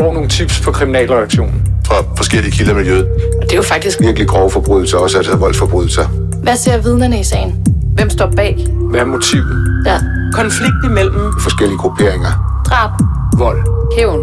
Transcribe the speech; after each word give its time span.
får 0.00 0.12
nogle 0.12 0.28
tips 0.28 0.60
på 0.60 0.70
kriminalreaktionen. 0.72 1.62
Fra 1.86 1.94
forskellige 2.16 2.52
kilder 2.52 2.72
i 2.72 2.76
miljøet. 2.76 3.06
Og 3.40 3.42
det 3.42 3.52
er 3.52 3.56
jo 3.56 3.62
faktisk 3.62 4.00
Virkelig 4.00 4.28
grove 4.28 4.50
forbrydelser, 4.50 4.98
også 4.98 5.16
altså 5.16 5.36
voldsforbrydelser. 5.36 6.06
Hvad 6.42 6.56
ser 6.56 6.78
vidnerne 6.78 7.20
i 7.20 7.24
sagen? 7.24 7.66
Hvem 7.94 8.10
står 8.10 8.32
bag? 8.36 8.66
Hvad 8.90 9.00
er 9.00 9.04
motivet? 9.04 9.82
Ja. 9.86 9.98
Konflikt 10.32 10.74
imellem 10.84 11.32
Forskellige 11.40 11.78
grupperinger. 11.78 12.62
Drab. 12.66 12.90
Vold. 13.38 13.58
Hævn. 13.96 14.20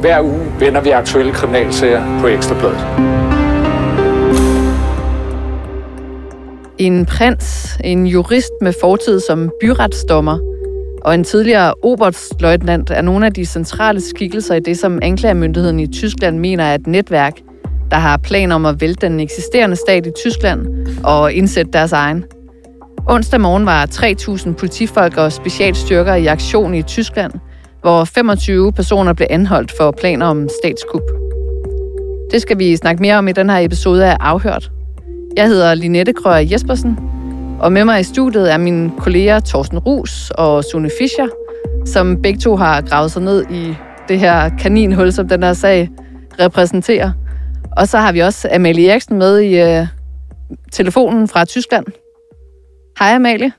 Hver 0.00 0.20
uge 0.22 0.46
vender 0.58 0.80
vi 0.80 0.90
aktuelle 0.90 1.32
kriminalsager 1.32 2.20
på 2.20 2.26
Ekstrabladet. 2.26 2.86
En 6.78 7.06
prins, 7.06 7.76
en 7.84 8.06
jurist 8.06 8.52
med 8.60 8.72
fortid 8.80 9.20
som 9.20 9.50
byretsdommer 9.60 10.51
og 11.04 11.14
en 11.14 11.24
tidligere 11.24 11.74
oberstløjtnant 11.82 12.90
er 12.90 13.02
nogle 13.02 13.26
af 13.26 13.32
de 13.32 13.46
centrale 13.46 14.00
skikkelser 14.00 14.54
i 14.54 14.60
det, 14.60 14.78
som 14.78 14.98
anklagemyndigheden 15.02 15.80
i 15.80 15.86
Tyskland 15.86 16.38
mener 16.38 16.64
er 16.64 16.74
et 16.74 16.86
netværk, 16.86 17.40
der 17.90 17.96
har 17.96 18.16
planer 18.16 18.54
om 18.54 18.66
at 18.66 18.80
vælte 18.80 19.06
den 19.06 19.20
eksisterende 19.20 19.76
stat 19.76 20.06
i 20.06 20.10
Tyskland 20.24 20.66
og 21.04 21.32
indsætte 21.32 21.72
deres 21.72 21.92
egen. 21.92 22.24
Onsdag 23.06 23.40
morgen 23.40 23.66
var 23.66 23.86
3.000 23.86 24.52
politifolk 24.52 25.16
og 25.16 25.32
specialstyrker 25.32 26.14
i 26.14 26.26
aktion 26.26 26.74
i 26.74 26.82
Tyskland, 26.82 27.32
hvor 27.80 28.04
25 28.04 28.72
personer 28.72 29.12
blev 29.12 29.26
anholdt 29.30 29.72
for 29.76 29.90
planer 29.90 30.26
om 30.26 30.48
statskup. 30.62 31.02
Det 32.30 32.42
skal 32.42 32.58
vi 32.58 32.76
snakke 32.76 33.02
mere 33.02 33.18
om 33.18 33.28
i 33.28 33.32
den 33.32 33.50
her 33.50 33.58
episode 33.58 34.06
af 34.06 34.16
Afhørt. 34.20 34.70
Jeg 35.36 35.48
hedder 35.48 35.74
Linette 35.74 36.12
Krøger 36.12 36.48
Jespersen, 36.50 36.98
og 37.62 37.72
med 37.72 37.84
mig 37.84 38.00
i 38.00 38.02
studiet 38.02 38.52
er 38.52 38.58
mine 38.58 38.92
kolleger 38.98 39.40
Thorsten 39.40 39.78
Rus 39.78 40.30
og 40.30 40.64
Sune 40.64 40.90
Fischer, 40.98 41.28
som 41.86 42.22
begge 42.22 42.38
to 42.38 42.56
har 42.56 42.80
gravet 42.80 43.10
sig 43.10 43.22
ned 43.22 43.50
i 43.50 43.74
det 44.08 44.18
her 44.18 44.48
kaninhul, 44.58 45.12
som 45.12 45.28
den 45.28 45.42
her 45.42 45.52
sag 45.52 45.88
repræsenterer. 46.40 47.12
Og 47.76 47.88
så 47.88 47.98
har 47.98 48.12
vi 48.12 48.20
også 48.20 48.48
Amalie 48.54 48.90
Eriksen 48.90 49.18
med 49.18 49.40
i 49.40 49.60
øh, 49.60 49.86
telefonen 50.72 51.28
fra 51.28 51.44
Tyskland. 51.44 51.86
Hej 52.98 53.14
Amalie. 53.14 53.52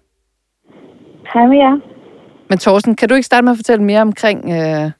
Hej 1.33 1.47
med 1.47 1.57
jer. 1.57 1.79
Men 2.49 2.57
Thorsten, 2.57 2.95
kan 2.95 3.09
du 3.09 3.15
ikke 3.15 3.25
starte 3.25 3.43
med 3.43 3.51
at 3.51 3.57
fortælle 3.57 3.83
mere 3.83 4.01
omkring 4.01 4.51
øh, 4.51 4.91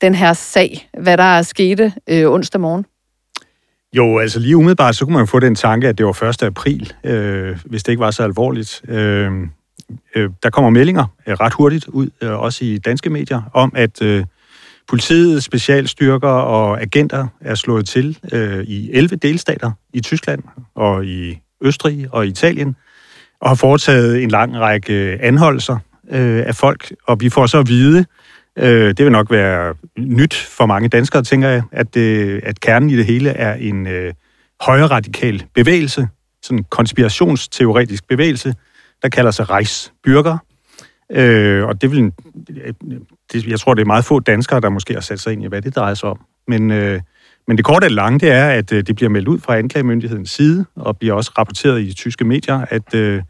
den 0.00 0.14
her 0.14 0.32
sag, 0.32 0.88
hvad 1.02 1.16
der 1.16 1.42
skete 1.42 1.92
øh, 2.10 2.30
onsdag 2.30 2.60
morgen? 2.60 2.86
Jo, 3.96 4.18
altså 4.18 4.38
lige 4.38 4.56
umiddelbart, 4.56 4.96
så 4.96 5.04
kunne 5.04 5.16
man 5.16 5.26
få 5.26 5.40
den 5.40 5.54
tanke, 5.54 5.88
at 5.88 5.98
det 5.98 6.06
var 6.06 6.22
1. 6.22 6.42
april, 6.42 6.92
øh, 7.04 7.58
hvis 7.64 7.82
det 7.82 7.92
ikke 7.92 8.00
var 8.00 8.10
så 8.10 8.22
alvorligt. 8.22 8.82
Øh, 8.88 9.32
øh, 10.14 10.30
der 10.42 10.50
kommer 10.50 10.70
meldinger 10.70 11.06
øh, 11.26 11.34
ret 11.34 11.52
hurtigt 11.52 11.88
ud, 11.88 12.08
øh, 12.22 12.30
også 12.30 12.64
i 12.64 12.78
danske 12.78 13.10
medier, 13.10 13.42
om 13.52 13.72
at 13.76 14.02
øh, 14.02 14.24
politiet, 14.88 15.44
specialstyrker 15.44 16.28
og 16.28 16.80
agenter 16.80 17.26
er 17.40 17.54
slået 17.54 17.86
til 17.86 18.18
øh, 18.32 18.64
i 18.64 18.90
11 18.92 19.16
delstater 19.16 19.70
i 19.92 20.00
Tyskland 20.00 20.42
og 20.74 21.06
i 21.06 21.38
Østrig 21.60 22.08
og 22.10 22.26
Italien, 22.26 22.76
og 23.40 23.50
har 23.50 23.54
foretaget 23.54 24.22
en 24.22 24.30
lang 24.30 24.56
række 24.56 25.18
anholdelser 25.20 25.78
øh, 26.10 26.42
af 26.46 26.54
folk, 26.54 26.92
og 27.06 27.20
vi 27.20 27.28
får 27.28 27.46
så 27.46 27.58
at 27.58 27.68
vide, 27.68 27.98
Øh, 27.98 28.04
Øh, 28.58 28.88
det 28.88 29.04
vil 29.04 29.12
nok 29.12 29.30
være 29.30 29.74
nyt 29.98 30.34
for 30.34 30.66
mange 30.66 30.88
danskere, 30.88 31.22
tænker 31.22 31.48
jeg, 31.48 31.62
at, 31.72 31.96
øh, 31.96 32.42
at 32.44 32.60
kernen 32.60 32.90
i 32.90 32.96
det 32.96 33.06
hele 33.06 33.30
er 33.30 33.54
en 33.54 33.86
øh, 33.86 34.12
højre 34.60 34.86
radikal 34.86 35.44
bevægelse, 35.54 36.08
sådan 36.42 36.58
en 36.58 36.64
konspirationsteoretisk 36.64 38.08
bevægelse, 38.08 38.54
der 39.02 39.08
kalder 39.08 39.30
sig 39.30 39.46
Reichsbürger. 39.50 40.38
Øh, 41.10 41.64
og 41.64 41.82
det 41.82 41.90
vil, 41.90 42.12
det, 43.32 43.46
jeg 43.46 43.60
tror, 43.60 43.74
det 43.74 43.82
er 43.82 43.86
meget 43.86 44.04
få 44.04 44.20
danskere, 44.20 44.60
der 44.60 44.68
måske 44.68 44.94
har 44.94 45.00
sat 45.00 45.20
sig 45.20 45.32
ind 45.32 45.42
i, 45.42 45.46
hvad 45.46 45.62
det 45.62 45.76
drejer 45.76 45.94
sig 45.94 46.08
om. 46.08 46.20
Men, 46.48 46.70
øh, 46.70 47.00
men 47.48 47.56
det 47.56 47.64
korte 47.64 47.84
og 47.84 47.90
lange, 47.90 48.18
det 48.18 48.30
er, 48.30 48.48
at 48.48 48.72
øh, 48.72 48.86
det 48.86 48.96
bliver 48.96 49.10
meldt 49.10 49.28
ud 49.28 49.38
fra 49.38 49.58
anklagemyndighedens 49.58 50.30
side, 50.30 50.64
og 50.76 50.98
bliver 50.98 51.14
også 51.14 51.32
rapporteret 51.38 51.80
i 51.80 51.92
tyske 51.92 52.24
medier, 52.24 52.66
at, 52.70 52.94
øh, 52.94 53.22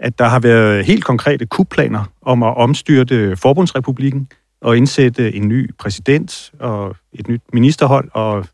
at 0.00 0.18
der 0.18 0.24
har 0.24 0.40
været 0.40 0.84
helt 0.84 1.04
konkrete 1.04 1.46
kupplaner 1.46 2.04
om 2.22 2.42
at 2.42 2.56
omstyrte 2.56 3.36
Forbundsrepublikken, 3.36 4.28
og 4.64 4.76
indsætte 4.76 5.34
en 5.34 5.48
ny 5.48 5.74
præsident 5.78 6.52
og 6.58 6.96
et 7.12 7.28
nyt 7.28 7.42
ministerhold, 7.52 8.10
og, 8.12 8.46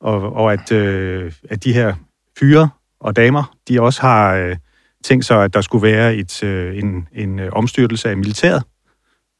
og, 0.00 0.32
og 0.32 0.52
at, 0.52 0.72
øh, 0.72 1.32
at 1.50 1.64
de 1.64 1.72
her 1.72 1.94
fyre 2.38 2.70
og 3.00 3.16
damer, 3.16 3.56
de 3.68 3.82
også 3.82 4.00
har 4.00 4.34
øh, 4.34 4.56
tænkt 5.04 5.24
sig, 5.24 5.44
at 5.44 5.54
der 5.54 5.60
skulle 5.60 5.82
være 5.82 6.16
et, 6.16 6.42
øh, 6.42 6.78
en, 6.78 7.08
en 7.12 7.38
øh, 7.38 7.52
omstyrtelse 7.52 8.08
af 8.10 8.16
militæret. 8.16 8.62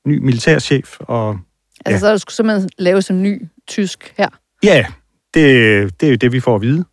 Ny 0.07 0.19
militærchef. 0.19 0.97
Og, 1.01 1.39
ja. 1.87 1.91
Altså, 1.91 2.07
så 2.07 2.11
der 2.11 2.17
skulle 2.17 2.35
simpelthen 2.35 2.71
laves 2.79 3.11
en 3.11 3.23
ny 3.23 3.49
tysk 3.67 4.15
her? 4.17 4.29
Ja, 4.63 4.87
det, 5.35 6.01
det 6.01 6.07
er 6.07 6.11
jo 6.11 6.17
det, 6.17 6.33
vi 6.33 6.41
får 6.41 6.55
at 6.55 6.63
vide. 6.63 6.85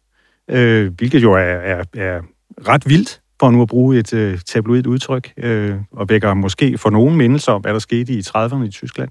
Øh, 0.49 0.93
hvilket 0.93 1.21
jo 1.23 1.33
er, 1.33 1.39
er, 1.39 1.83
er 1.93 2.21
ret 2.67 2.89
vildt, 2.89 3.21
for 3.39 3.51
nu 3.51 3.61
at 3.61 3.67
bruge 3.67 3.97
et 3.97 4.13
øh, 4.13 4.39
tabloid 4.39 4.87
udtryk, 4.87 5.33
øh, 5.37 5.75
og 5.91 6.09
vækker 6.09 6.33
måske 6.33 6.77
for 6.77 6.89
nogen 6.89 7.15
mindelser 7.15 7.51
om, 7.51 7.61
hvad 7.61 7.73
der 7.73 7.79
skete 7.79 8.13
i 8.13 8.19
30'erne 8.19 8.63
i 8.63 8.71
Tyskland. 8.71 9.09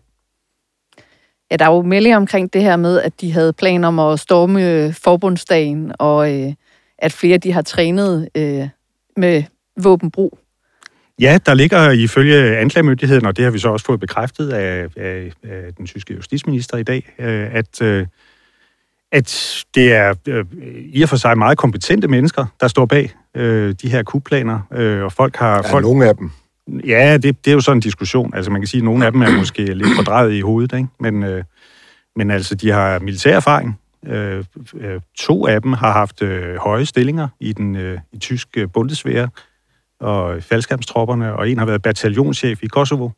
Ja, 1.51 1.57
der 1.57 1.65
er 1.65 1.75
jo 1.75 1.83
meldinger 1.83 2.17
omkring 2.17 2.53
det 2.53 2.63
her 2.63 2.77
med, 2.77 3.01
at 3.01 3.21
de 3.21 3.33
havde 3.33 3.53
planer 3.53 3.89
om 3.89 3.99
at 3.99 4.21
storme 4.21 4.93
forbundsdagen, 4.93 5.93
og 5.99 6.35
øh, 6.35 6.53
at 6.99 7.13
flere 7.13 7.39
de 7.39 7.53
har 7.53 7.63
trænet 7.63 8.29
øh, 8.35 8.69
med 9.17 9.43
våbenbrug. 9.83 10.39
Ja, 11.21 11.39
der 11.47 11.55
ligger 11.55 11.91
ifølge 11.91 12.57
anklagemyndigheden, 12.57 13.27
og 13.27 13.37
det 13.37 13.45
har 13.45 13.53
vi 13.53 13.59
så 13.59 13.69
også 13.69 13.87
fået 13.87 14.01
bekræftet 14.01 14.51
af, 14.51 14.89
af, 14.97 15.33
af 15.43 15.75
den 15.75 15.87
tyske 15.87 16.15
justitsminister 16.15 16.77
i 16.77 16.83
dag, 16.83 17.15
øh, 17.19 17.55
at, 17.55 17.83
øh, 17.83 18.07
at 19.13 19.65
det 19.75 19.93
er 19.93 20.15
øh, 20.29 20.45
i 20.77 21.03
og 21.03 21.09
for 21.09 21.17
sig 21.17 21.39
meget 21.39 21.59
kompetente 21.59 22.09
mennesker, 22.09 22.47
der 22.61 22.69
står 22.69 22.87
bag 22.87 23.11
øh, 23.35 23.75
de 23.83 23.89
her 23.89 24.03
kupplaner, 24.03 24.61
øh, 24.73 25.05
og 25.05 25.13
folk 25.13 25.37
har... 25.37 25.55
Ja, 25.55 25.73
folk, 25.73 25.85
nogle 25.85 26.09
af 26.09 26.17
dem. 26.17 26.31
Ja, 26.87 27.17
det, 27.17 27.45
det 27.45 27.51
er 27.51 27.55
jo 27.55 27.61
sådan 27.61 27.77
en 27.77 27.81
diskussion. 27.81 28.35
Altså 28.35 28.51
man 28.51 28.61
kan 28.61 28.69
sige, 28.69 28.79
at 28.79 28.85
nogle 28.85 29.07
af 29.07 29.13
dem 29.13 29.23
er 29.23 29.31
måske 29.43 29.75
lidt 29.75 29.89
fordrejet 29.97 30.33
i 30.33 30.41
hovedet, 30.41 30.77
ikke? 30.77 30.89
Men, 31.01 31.23
øh, 31.23 31.45
men 32.17 32.31
altså, 32.31 32.55
de 32.55 32.71
har 32.71 32.99
militær 32.99 33.37
erfaring. 33.37 33.81
Øh, 34.07 34.45
øh, 34.75 35.01
to 35.19 35.47
af 35.47 35.63
dem 35.63 35.73
har 35.73 35.93
haft 35.93 36.23
øh, 36.23 36.57
høje 36.57 36.87
stillinger 36.87 37.29
i 37.41 37.53
den 37.53 37.77
øh, 37.77 37.99
i 38.13 38.19
tyske 38.19 38.69
bundesvære 38.69 39.29
og 40.01 40.43
faldskabstropperne, 40.43 41.37
og 41.37 41.51
en 41.51 41.59
har 41.59 41.67
været 41.67 41.83
bataljonschef 41.83 42.63
i 42.63 42.67
Kosovo. 42.67 43.11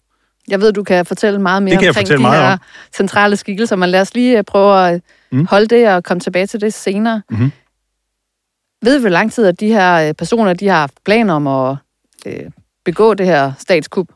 Jeg 0.48 0.60
ved, 0.60 0.72
du 0.72 0.82
kan 0.82 1.06
fortælle 1.06 1.40
meget 1.40 1.62
mere 1.62 1.80
det 1.80 1.88
omkring 1.88 2.08
de 2.08 2.18
her 2.18 2.52
om. 2.52 2.58
centrale 2.96 3.36
skikkelser, 3.36 3.76
men 3.76 3.88
lad 3.88 4.00
os 4.00 4.14
lige 4.14 4.42
prøve 4.42 4.88
at 4.88 5.02
mm. 5.32 5.46
holde 5.46 5.66
det 5.66 5.88
og 5.88 6.04
komme 6.04 6.20
tilbage 6.20 6.46
til 6.46 6.60
det 6.60 6.74
senere. 6.74 7.22
Mm-hmm. 7.30 7.52
Ved 8.82 8.98
vi, 8.98 9.00
hvor 9.00 9.10
lang 9.10 9.32
tid 9.32 9.46
at 9.46 9.60
de 9.60 9.68
her 9.68 10.08
øh, 10.08 10.14
personer 10.14 10.52
de 10.52 10.68
har 10.68 10.80
haft 10.80 11.04
planer 11.04 11.34
om 11.34 11.46
at 11.46 11.76
øh, 12.26 12.50
begå 12.84 13.14
det 13.14 13.26
her 13.26 13.52
statskup? 13.58 14.06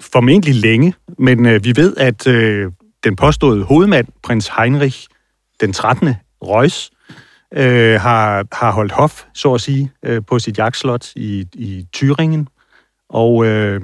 Formentlig 0.00 0.54
længe, 0.54 0.94
men 1.18 1.46
øh, 1.46 1.64
vi 1.64 1.72
ved, 1.76 1.96
at 1.96 2.26
øh, 2.26 2.72
den 3.04 3.16
påståede 3.16 3.64
hovedmand, 3.64 4.06
prins 4.22 4.50
Heinrich 4.58 5.08
den 5.60 5.72
13. 5.72 6.14
Reuss, 6.42 6.90
øh, 7.54 8.00
har, 8.00 8.46
har 8.52 8.72
holdt 8.72 8.92
hof, 8.92 9.24
så 9.34 9.54
at 9.54 9.60
sige, 9.60 9.90
øh, 10.02 10.22
på 10.26 10.38
sit 10.38 10.58
jagtslot 10.58 11.12
i, 11.16 11.46
i 11.54 11.86
Thüringen. 11.96 12.44
Og, 13.08 13.46
øh, 13.46 13.80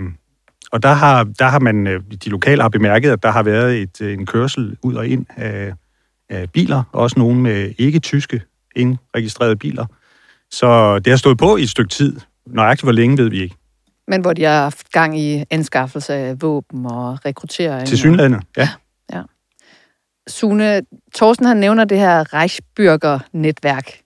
og 0.72 0.83
der, 0.83 0.93
har, 0.93 1.25
der 1.25 1.44
har 1.44 1.59
man, 1.59 1.87
øh, 1.87 2.00
de 2.25 2.28
lokale 2.28 2.62
har 2.62 2.69
bemærket, 2.69 3.11
at 3.11 3.22
der 3.22 3.31
har 3.31 3.43
været 3.43 3.78
et, 3.83 4.00
øh, 4.00 4.12
en 4.12 4.27
kørsel 4.27 4.77
ud 4.83 4.94
og 4.94 5.06
ind 5.06 5.27
af, 5.37 5.72
af 6.31 6.50
biler, 6.50 6.83
også 6.93 7.19
nogle 7.19 7.41
med 7.41 7.72
ikke-tyske 7.78 8.43
indregistrerede 8.77 9.56
biler. 9.56 9.87
Så 10.50 10.98
det 10.98 11.10
har 11.10 11.16
stået 11.16 11.38
på 11.38 11.56
i 11.56 11.62
et 11.62 11.70
stykke 11.70 11.88
tid. 11.88 12.20
Nøjagtigt 12.47 12.84
hvor 12.84 12.92
længe 12.92 13.19
ved 13.19 13.31
vi 13.31 13.42
ikke. 13.42 13.56
Men 14.09 14.20
hvor 14.20 14.32
de 14.32 14.44
har 14.44 14.62
haft 14.62 14.92
gang 14.92 15.20
i 15.20 15.44
anskaffelse 15.50 16.14
af 16.14 16.42
våben 16.42 16.86
og 16.86 17.25
rekruttering. 17.25 17.88
Til 17.88 17.99
synlandet, 17.99 18.43
ja. 18.56 18.69
ja. 19.12 19.23
Sune, 20.28 20.82
Thorsten 21.14 21.46
han 21.46 21.56
nævner 21.56 21.84
det 21.84 21.99
her 21.99 22.25
Reichsbürger-netværk. 22.34 24.00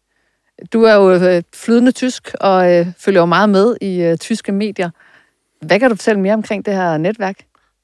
Du 0.72 0.82
er 0.82 0.94
jo 0.94 1.12
øh, 1.12 1.42
flydende 1.54 1.92
tysk 1.92 2.34
og 2.40 2.72
øh, 2.72 2.86
følger 2.98 3.20
jo 3.20 3.26
meget 3.26 3.50
med 3.50 3.76
i 3.80 4.02
øh, 4.02 4.18
tyske 4.18 4.52
medier. 4.52 4.90
Hvad 5.66 5.80
kan 5.80 5.90
du 5.90 5.96
fortælle 5.96 6.20
mere 6.20 6.34
omkring 6.34 6.66
det 6.66 6.74
her 6.74 6.96
netværk? 6.96 7.36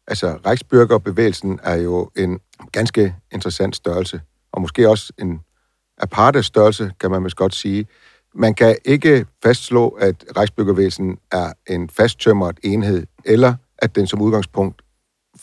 Altså, 0.06 0.38
Reichsbürger-bevægelsen 0.46 1.58
er 1.62 1.74
jo 1.74 2.10
en 2.16 2.40
ganske 2.72 3.14
interessant 3.32 3.76
størrelse, 3.76 4.20
og 4.52 4.60
måske 4.60 4.88
også 4.88 5.12
en 5.18 5.40
aparte 5.98 6.42
størrelse, 6.42 6.92
kan 7.00 7.10
man 7.10 7.24
vist 7.24 7.36
godt 7.36 7.54
sige. 7.54 7.86
Man 8.34 8.54
kan 8.54 8.76
ikke 8.84 9.26
fastslå, 9.42 9.88
at 9.88 10.24
rejsbyggervæsen 10.36 11.18
er 11.32 11.52
en 11.66 11.90
fasttømret 11.90 12.58
enhed, 12.62 13.06
eller 13.24 13.54
at 13.78 13.96
den 13.96 14.06
som 14.06 14.22
udgangspunkt 14.22 14.82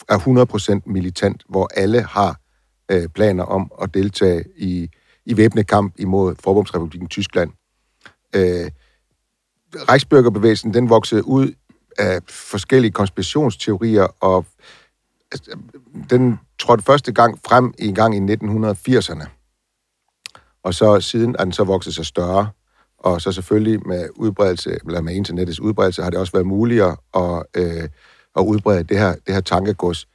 er 0.10 0.78
100% 0.86 0.92
militant, 0.92 1.44
hvor 1.50 1.70
alle 1.76 2.02
har 2.02 2.40
øh, 2.92 3.08
planer 3.08 3.44
om 3.44 3.72
at 3.82 3.94
deltage 3.94 4.44
i, 4.58 4.90
i 5.26 5.38
væbnet 5.38 5.68
kamp 5.68 5.94
imod 6.00 6.36
Forbundsrepubliken 6.40 7.08
Tyskland. 7.08 7.52
Øh, 8.36 8.72
Reichsbürgerbevægelsen, 9.76 10.74
den 10.74 10.90
voksede 10.90 11.28
ud 11.28 11.54
af 11.98 12.20
forskellige 12.30 12.92
konspirationsteorier, 12.92 14.08
og 14.20 14.46
altså, 15.31 15.58
den 16.10 16.40
trådte 16.60 16.84
første 16.84 17.12
gang 17.12 17.40
frem 17.46 17.74
i 17.80 17.94
gang 17.94 18.16
i 18.16 18.34
1980'erne. 18.34 19.28
Og 20.64 20.74
så 20.74 21.02
siden 21.02 21.36
er 21.40 21.44
den 21.44 21.54
så 21.54 21.64
vokset 21.64 21.96
sig 21.96 22.06
større. 22.06 22.50
Og 23.00 23.21
så 23.21 23.31
selvfølgelig 23.31 23.88
med 23.88 24.09
udbredelse, 24.15 24.77
eller 24.86 25.01
med 25.01 25.13
internettets 25.13 25.59
udbredelse, 25.59 26.03
har 26.03 26.09
det 26.09 26.19
også 26.19 26.33
været 26.33 26.47
muligt 26.47 26.83
at, 26.83 27.44
øh, 27.57 27.83
at 28.36 28.42
udbrede 28.42 28.83
det 28.83 29.00
her, 29.00 29.15
det 29.25 29.33
her 29.33 29.42
tankegods. 29.42 30.07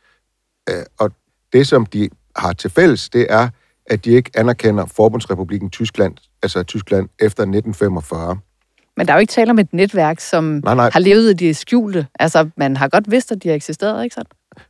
Øh, 0.70 0.84
og 0.98 1.10
det, 1.52 1.68
som 1.68 1.86
de 1.86 2.08
har 2.36 2.52
til 2.52 2.70
fælles, 2.70 3.08
det 3.08 3.26
er, 3.30 3.48
at 3.86 4.04
de 4.04 4.10
ikke 4.10 4.30
anerkender 4.34 4.86
Forbundsrepubliken 4.86 5.70
Tyskland, 5.70 6.14
altså 6.42 6.62
Tyskland 6.62 7.08
efter 7.18 7.42
1945. 7.42 8.38
Men 8.96 9.06
der 9.06 9.12
er 9.12 9.16
jo 9.16 9.20
ikke 9.20 9.30
tale 9.30 9.50
om 9.50 9.58
et 9.58 9.72
netværk, 9.72 10.20
som 10.20 10.44
Nej, 10.44 10.74
nej. 10.74 10.90
har 10.92 11.00
levet 11.00 11.30
i 11.30 11.32
det 11.32 11.56
skjulte. 11.56 12.06
Altså, 12.18 12.48
man 12.56 12.76
har 12.76 12.88
godt 12.88 13.10
vidst, 13.10 13.32
at 13.32 13.42
de 13.42 13.48
har 13.48 13.54
eksisteret, 13.54 14.04
ikke 14.04 14.14
sandt? 14.14 14.28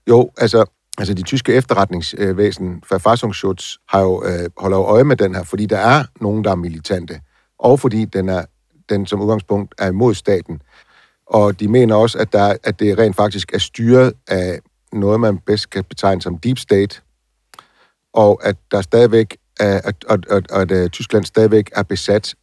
Jo, 0.08 0.30
altså, 0.38 0.64
altså 0.98 1.14
de 1.14 1.22
tyske 1.22 1.52
efterretningsvæsen, 1.54 2.82
Verfassungsschutz, 2.90 3.76
har 3.88 4.00
jo, 4.00 4.24
øh, 4.24 4.50
holder 4.56 4.76
jo 4.76 4.84
øje 4.84 5.04
med 5.04 5.16
den 5.16 5.34
her, 5.34 5.42
fordi 5.42 5.66
der 5.66 5.78
er 5.78 6.04
nogen, 6.20 6.44
der 6.44 6.50
er 6.50 6.54
militante, 6.54 7.20
og 7.60 7.80
fordi 7.80 8.04
den, 8.04 8.28
er, 8.28 8.44
den 8.88 9.06
som 9.06 9.20
udgangspunkt 9.20 9.74
er 9.78 9.88
imod 9.88 10.14
staten. 10.14 10.62
Og 11.26 11.60
de 11.60 11.68
mener 11.68 11.94
også, 11.94 12.18
at, 12.18 12.32
der, 12.32 12.56
at 12.64 12.80
det 12.80 12.98
rent 12.98 13.16
faktisk 13.16 13.54
er 13.54 13.58
styret 13.58 14.12
af 14.28 14.58
noget, 14.92 15.20
man 15.20 15.38
bedst 15.38 15.70
kan 15.70 15.84
betegne 15.84 16.22
som 16.22 16.38
deep 16.38 16.58
state, 16.58 17.00
og 18.12 18.40
at 18.44 18.56
der 18.70 18.80
stadigvæk 18.80 19.36
er, 19.60 19.80
at, 19.84 20.04
at, 20.08 20.26
at, 20.30 20.52
at, 20.52 20.72
at 20.72 20.92
Tyskland 20.92 21.24
stadigvæk 21.24 21.70
er 21.76 21.82
besat. 21.82 22.34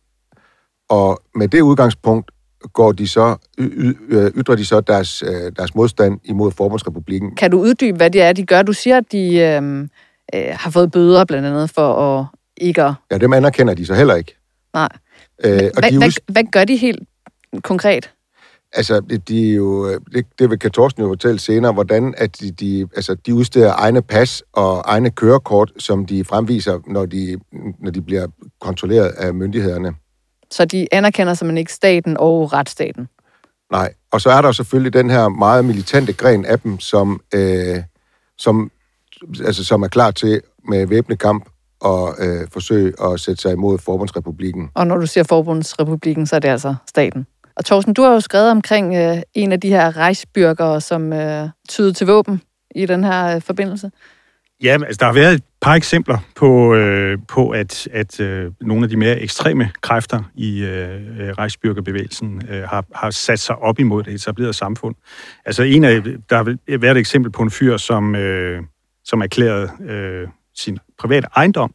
Og 0.90 1.20
med 1.36 1.48
det 1.48 1.62
udgangspunkt 1.62 2.32
går 2.74 2.92
de 2.92 3.08
så, 3.08 3.36
øh, 3.58 4.32
ytrer 4.36 4.56
de 4.56 4.66
så 4.66 4.82
deres, 4.82 5.24
øh, 5.24 5.52
deres 5.58 5.76
modstand 5.76 6.20
imod 6.24 6.52
Forbundsrepublikken. 6.52 7.36
Kan 7.36 7.52
du 7.52 7.60
uddybe, 7.60 7.98
hvad 7.98 8.12
det 8.12 8.22
er, 8.22 8.34
de 8.34 8.46
gør? 8.46 8.62
Du 8.62 8.74
siger, 8.74 8.98
at 8.98 9.12
de 9.12 9.36
øh, 9.38 9.80
øh, 10.34 10.56
har 10.60 10.70
fået 10.72 10.92
bøder 10.92 11.26
blandt 11.26 11.48
andet 11.48 11.70
for 11.70 11.94
at 11.94 12.26
ikke 12.58 12.84
at... 12.84 12.94
Ja, 13.12 13.18
dem 13.18 13.34
anerkender 13.34 13.74
de 13.74 13.86
så 13.86 13.94
heller 13.94 14.16
ikke. 14.16 14.38
Nej. 14.74 14.90
Øh, 15.46 15.52
og 15.52 15.80
Hvad, 15.80 15.92
de, 15.92 15.98
hvad, 15.98 16.12
hvad 16.28 16.44
gør 16.52 16.64
de 16.64 16.78
helt 16.78 17.00
konkret? 17.64 18.10
altså, 18.74 19.00
de, 19.28 19.50
er 19.52 19.56
jo, 19.56 19.90
øh, 19.90 20.02
det, 20.14 20.26
det 20.40 20.50
vil 20.50 20.60
kan 20.60 20.72
Torsten 20.72 21.04
jo 21.04 21.10
fortælle 21.10 21.40
senere, 21.40 21.74
hvordan 21.74 22.14
at 22.18 22.40
de, 22.40 22.52
de, 22.52 22.88
altså, 22.96 23.16
de 23.16 23.34
udsteder 23.34 23.74
egne 23.76 24.02
pas 24.02 24.44
og 24.54 24.82
egne 24.86 25.12
kørekort, 25.12 25.72
som 25.78 26.06
de 26.06 26.24
fremviser, 26.24 26.80
når 26.88 27.06
de, 27.06 27.40
når 27.80 27.92
de 27.92 28.02
bliver 28.02 28.28
kontrolleret 28.60 29.08
af 29.08 29.34
myndighederne. 29.34 29.94
Så 30.52 30.66
de 30.66 30.88
anerkender 30.92 31.34
simpelthen 31.34 31.58
ikke 31.58 31.74
staten 31.74 32.18
og 32.20 32.54
retsstaten. 32.54 33.08
Nej, 33.72 33.94
og 34.12 34.22
så 34.22 34.30
er 34.30 34.42
der 34.42 34.52
selvfølgelig 34.52 34.94
den 34.94 35.10
her 35.10 35.30
meget 35.30 35.66
militante 35.66 36.14
gren 36.14 36.46
af 36.46 36.60
dem, 36.60 36.80
som, 36.80 37.22
øh, 37.34 37.78
som, 38.38 38.72
altså, 39.46 39.64
som 39.64 39.82
er 39.82 39.88
klar 39.88 40.12
til 40.12 40.42
med 40.70 40.88
væbnet 40.88 41.20
og 41.82 42.16
øh, 42.20 42.48
forsøge 42.54 42.94
at 43.04 43.20
sætte 43.20 43.42
sig 43.42 43.52
imod 43.52 43.78
Forbundsrepublikken. 43.78 44.70
Og 44.74 44.88
når 44.88 44.98
du 44.98 45.08
siger 45.08 45.24
Forbundsrepublikken, 45.24 46.26
så 46.28 46.36
er 46.36 46.40
det 46.40 46.48
altså 46.48 46.76
staten. 46.88 47.28
Og 47.56 47.66
Thorsten, 47.66 47.94
du 47.94 48.02
har 48.02 48.14
jo 48.14 48.20
skrevet 48.20 48.52
omkring 48.52 48.96
øh, 48.96 49.18
en 49.34 49.52
af 49.52 49.60
de 49.62 49.70
her 49.70 49.98
rejsbyrgere, 49.98 50.82
som 50.82 51.14
øh, 51.14 51.50
tyder 51.70 51.94
til 51.94 52.08
våben 52.08 52.42
i 52.76 52.86
den 52.86 53.04
her 53.04 53.36
øh, 53.36 53.42
forbindelse. 53.42 53.92
Ja, 54.64 54.78
men, 54.78 54.86
altså, 54.86 54.98
der 55.00 55.06
har 55.06 55.14
været 55.14 55.34
et 55.34 55.44
par 55.62 55.74
eksempler 55.74 56.18
på, 56.36 56.74
øh, 56.74 57.18
på 57.28 57.50
at, 57.50 57.88
at 57.92 58.20
øh, 58.20 58.52
nogle 58.62 58.84
af 58.84 58.90
de 58.90 58.98
mere 58.98 59.20
ekstreme 59.20 59.72
kræfter 59.82 60.24
i 60.36 60.64
øh, 60.64 61.30
Reichsbürgerbevægelsen 61.38 62.54
øh, 62.54 62.64
har, 62.64 62.86
har 62.96 63.10
sat 63.10 63.40
sig 63.40 63.56
op 63.56 63.80
imod 63.80 64.04
det 64.04 64.14
etablerede 64.14 64.54
samfund. 64.54 64.96
Altså 65.46 65.64
en 65.64 65.84
af, 65.84 66.02
der 66.30 66.36
har 66.36 66.78
været 66.78 66.92
et 66.92 67.00
eksempel 67.00 67.32
på 67.32 67.44
en 67.44 67.52
fyr, 67.52 67.78
som, 67.78 68.16
øh, 68.16 68.62
som 69.04 69.22
erklærede 69.22 69.70
øh, 69.90 70.28
sin 70.56 70.80
privat 71.00 71.26
ejendom, 71.36 71.74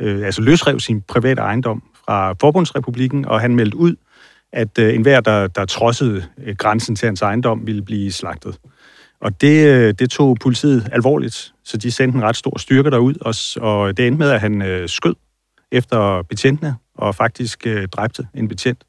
øh, 0.00 0.26
altså 0.26 0.42
løsrev 0.42 0.80
sin 0.80 1.02
private 1.02 1.42
ejendom 1.42 1.82
fra 2.04 2.34
Forbundsrepublikken, 2.40 3.24
og 3.24 3.40
han 3.40 3.56
meldte 3.56 3.76
ud, 3.76 3.96
at 4.52 4.78
øh, 4.78 4.94
enhver, 4.94 5.20
der, 5.20 5.46
der 5.46 5.64
trodsede 5.64 6.24
øh, 6.38 6.56
grænsen 6.56 6.96
til 6.96 7.06
hans 7.06 7.22
ejendom, 7.22 7.66
ville 7.66 7.82
blive 7.82 8.12
slagtet. 8.12 8.58
Og 9.20 9.40
det, 9.40 9.66
øh, 9.66 9.94
det 9.98 10.10
tog 10.10 10.36
politiet 10.40 10.88
alvorligt, 10.92 11.54
så 11.64 11.76
de 11.76 11.90
sendte 11.90 12.16
en 12.16 12.24
ret 12.24 12.36
stor 12.36 12.58
styrke 12.58 12.90
derud, 12.90 13.14
og, 13.20 13.34
og 13.70 13.96
det 13.96 14.06
endte 14.06 14.18
med, 14.18 14.30
at 14.30 14.40
han 14.40 14.62
øh, 14.62 14.88
skød 14.88 15.14
efter 15.72 16.22
betjentene, 16.22 16.76
og 16.94 17.14
faktisk 17.14 17.66
øh, 17.66 17.88
dræbte 17.88 18.26
en 18.34 18.48
betjent. 18.48 18.84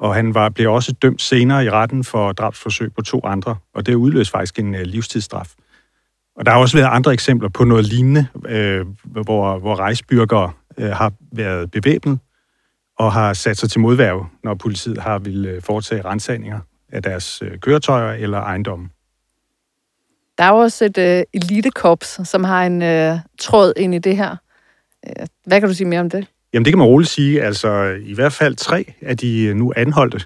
Og 0.00 0.14
han 0.14 0.34
var, 0.34 0.48
blev 0.48 0.72
også 0.72 0.92
dømt 0.92 1.22
senere 1.22 1.64
i 1.64 1.70
retten 1.70 2.04
for 2.04 2.32
drabsforsøg 2.32 2.94
på 2.94 3.02
to 3.02 3.20
andre, 3.24 3.56
og 3.74 3.86
det 3.86 3.94
udløste 3.94 4.30
faktisk 4.30 4.58
en 4.58 4.74
øh, 4.74 4.82
livstidsstraf. 4.82 5.52
Og 6.36 6.46
der 6.46 6.52
har 6.52 6.58
også 6.58 6.76
været 6.76 6.88
andre 6.92 7.12
eksempler 7.12 7.48
på 7.48 7.64
noget 7.64 7.84
lignende, 7.84 8.26
øh, 8.48 8.86
hvor, 9.04 9.58
hvor 9.58 9.74
rejsbyrgere 9.74 10.52
øh, 10.78 10.90
har 10.90 11.12
været 11.32 11.70
bevæbnet 11.70 12.18
og 12.98 13.12
har 13.12 13.32
sat 13.32 13.58
sig 13.58 13.70
til 13.70 13.80
modværge, 13.80 14.26
når 14.44 14.54
politiet 14.54 14.98
har 14.98 15.18
ville 15.18 15.48
øh, 15.48 15.62
foretage 15.62 16.04
rensagninger 16.04 16.60
af 16.92 17.02
deres 17.02 17.42
øh, 17.42 17.58
køretøjer 17.58 18.12
eller 18.12 18.38
ejendomme. 18.38 18.88
Der 20.38 20.44
er 20.44 20.48
jo 20.48 20.56
også 20.56 20.84
et 20.84 20.98
øh, 20.98 21.22
elitekorps, 21.34 22.20
som 22.24 22.44
har 22.44 22.66
en 22.66 22.82
øh, 22.82 23.18
tråd 23.40 23.72
ind 23.76 23.94
i 23.94 23.98
det 23.98 24.16
her. 24.16 24.36
Øh, 25.06 25.26
Hvad 25.46 25.60
kan 25.60 25.68
du 25.68 25.74
sige 25.74 25.88
mere 25.88 26.00
om 26.00 26.10
det? 26.10 26.26
Jamen, 26.52 26.64
det 26.64 26.72
kan 26.72 26.78
man 26.78 26.86
roligt 26.86 27.10
sige. 27.10 27.42
Altså, 27.42 27.98
i 28.02 28.14
hvert 28.14 28.32
fald 28.32 28.56
tre 28.56 28.94
af 29.02 29.16
de 29.16 29.54
nu 29.54 29.72
anholdte 29.76 30.20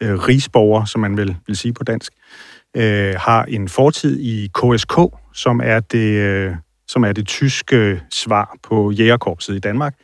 øh, 0.00 0.14
rigsborgere, 0.14 0.86
som 0.86 1.00
man 1.00 1.16
vil, 1.16 1.36
vil 1.46 1.56
sige 1.56 1.72
på 1.72 1.84
dansk, 1.84 2.12
øh, 2.12 2.53
Øh, 2.76 3.14
har 3.18 3.44
en 3.44 3.68
fortid 3.68 4.20
i 4.20 4.50
KSK, 4.54 4.98
som 5.34 5.60
er 5.64 5.80
det, 5.80 6.10
øh, 6.18 6.54
som 6.88 7.04
er 7.04 7.12
det 7.12 7.26
tyske 7.26 7.76
øh, 7.76 7.98
svar 8.10 8.56
på 8.62 8.90
jægerkorpset 8.90 9.54
i 9.54 9.58
Danmark, 9.58 9.94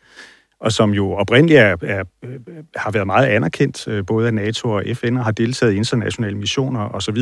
og 0.60 0.72
som 0.72 0.90
jo 0.90 1.12
oprindeligt 1.12 1.60
er, 1.60 1.76
er, 1.82 2.04
øh, 2.24 2.30
har 2.76 2.90
været 2.90 3.06
meget 3.06 3.26
anerkendt, 3.26 3.88
øh, 3.88 4.06
både 4.06 4.26
af 4.26 4.34
NATO 4.34 4.70
og 4.70 4.84
FN, 4.94 5.16
og 5.16 5.24
har 5.24 5.32
deltaget 5.32 5.72
i 5.72 5.76
internationale 5.76 6.36
missioner 6.36 6.80
osv., 6.80 7.18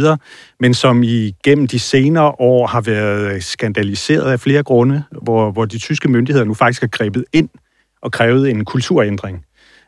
men 0.61 0.75
som 0.75 1.03
igennem 1.03 1.67
de 1.67 1.79
senere 1.79 2.35
år 2.39 2.67
har 2.67 2.81
været 2.81 3.45
skandaliseret 3.45 4.33
af 4.33 4.41
flere 4.41 4.63
grunde, 4.63 5.03
hvor, 5.23 5.51
hvor 5.51 5.65
de 5.65 5.79
tyske 5.79 6.09
myndigheder 6.09 6.47
nu 6.47 6.55
faktisk 6.55 6.83
har 6.83 6.89
grebet 6.89 7.25
ind 7.33 7.49
og 8.03 8.13
krævet 8.13 8.51
en 8.51 8.65
kulturændring. 8.65 9.45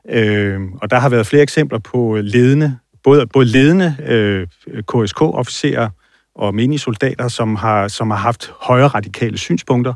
Øh, 0.08 0.60
og 0.82 0.90
der 0.90 0.98
har 0.98 1.08
været 1.08 1.26
flere 1.26 1.42
eksempler 1.42 1.78
på 1.78 2.18
ledende, 2.22 2.78
både, 3.10 3.26
både 3.26 3.46
ledende 3.46 3.96
øh, 4.06 4.46
KSK-officerer 4.82 5.88
og 6.34 6.54
menige 6.54 6.78
soldater, 6.78 7.28
som 7.28 7.56
har, 7.56 7.88
som 7.88 8.10
har 8.10 8.18
haft 8.18 8.52
højere 8.60 8.88
radikale 8.88 9.38
synspunkter. 9.38 9.94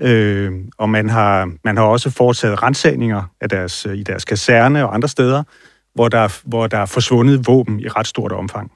Øh, 0.00 0.52
og 0.78 0.90
man 0.90 1.08
har, 1.08 1.52
man 1.64 1.76
har 1.76 1.84
også 1.84 2.10
foretaget 2.10 2.62
rensagninger 2.62 3.22
af 3.40 3.48
deres, 3.48 3.86
i 3.94 4.02
deres 4.02 4.24
kaserne 4.24 4.84
og 4.84 4.94
andre 4.94 5.08
steder, 5.08 5.42
hvor 5.94 6.08
der, 6.08 6.40
hvor 6.48 6.66
der 6.66 6.78
er 6.78 6.86
forsvundet 6.86 7.46
våben 7.46 7.80
i 7.80 7.88
ret 7.88 8.06
stort 8.06 8.32
omfang. 8.32 8.72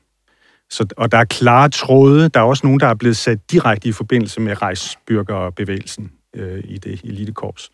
Så, 0.70 0.86
og 0.96 1.12
der 1.12 1.18
er 1.18 1.24
klare 1.24 1.68
tråde. 1.68 2.28
Der 2.28 2.40
er 2.40 2.44
også 2.44 2.66
nogen, 2.66 2.80
der 2.80 2.86
er 2.86 2.94
blevet 2.94 3.16
sat 3.16 3.38
direkte 3.50 3.88
i 3.88 3.92
forbindelse 3.92 4.40
med 4.40 4.62
rejsbyrgerbevægelsen 4.62 6.10
øh, 6.36 6.64
i 6.64 6.78
det 6.78 7.00
elitekorps. 7.04 7.70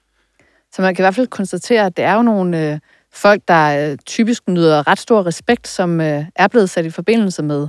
Så 0.73 0.83
man 0.83 0.95
kan 0.95 1.03
i 1.03 1.05
hvert 1.05 1.15
fald 1.15 1.26
konstatere, 1.26 1.87
at 1.87 1.97
det 1.97 2.05
er 2.05 2.15
jo 2.15 2.23
nogle 2.23 2.73
øh, 2.73 2.79
folk, 3.16 3.42
der 3.49 3.90
øh, 3.90 3.99
typisk 4.06 4.49
nyder 4.49 4.87
ret 4.87 4.99
stor 4.99 5.26
respekt, 5.26 5.68
som 5.68 6.00
øh, 6.00 6.25
er 6.37 6.49
blevet 6.49 6.70
sat 6.70 6.85
i 6.85 6.90
forbindelse 6.90 7.42
med 7.42 7.68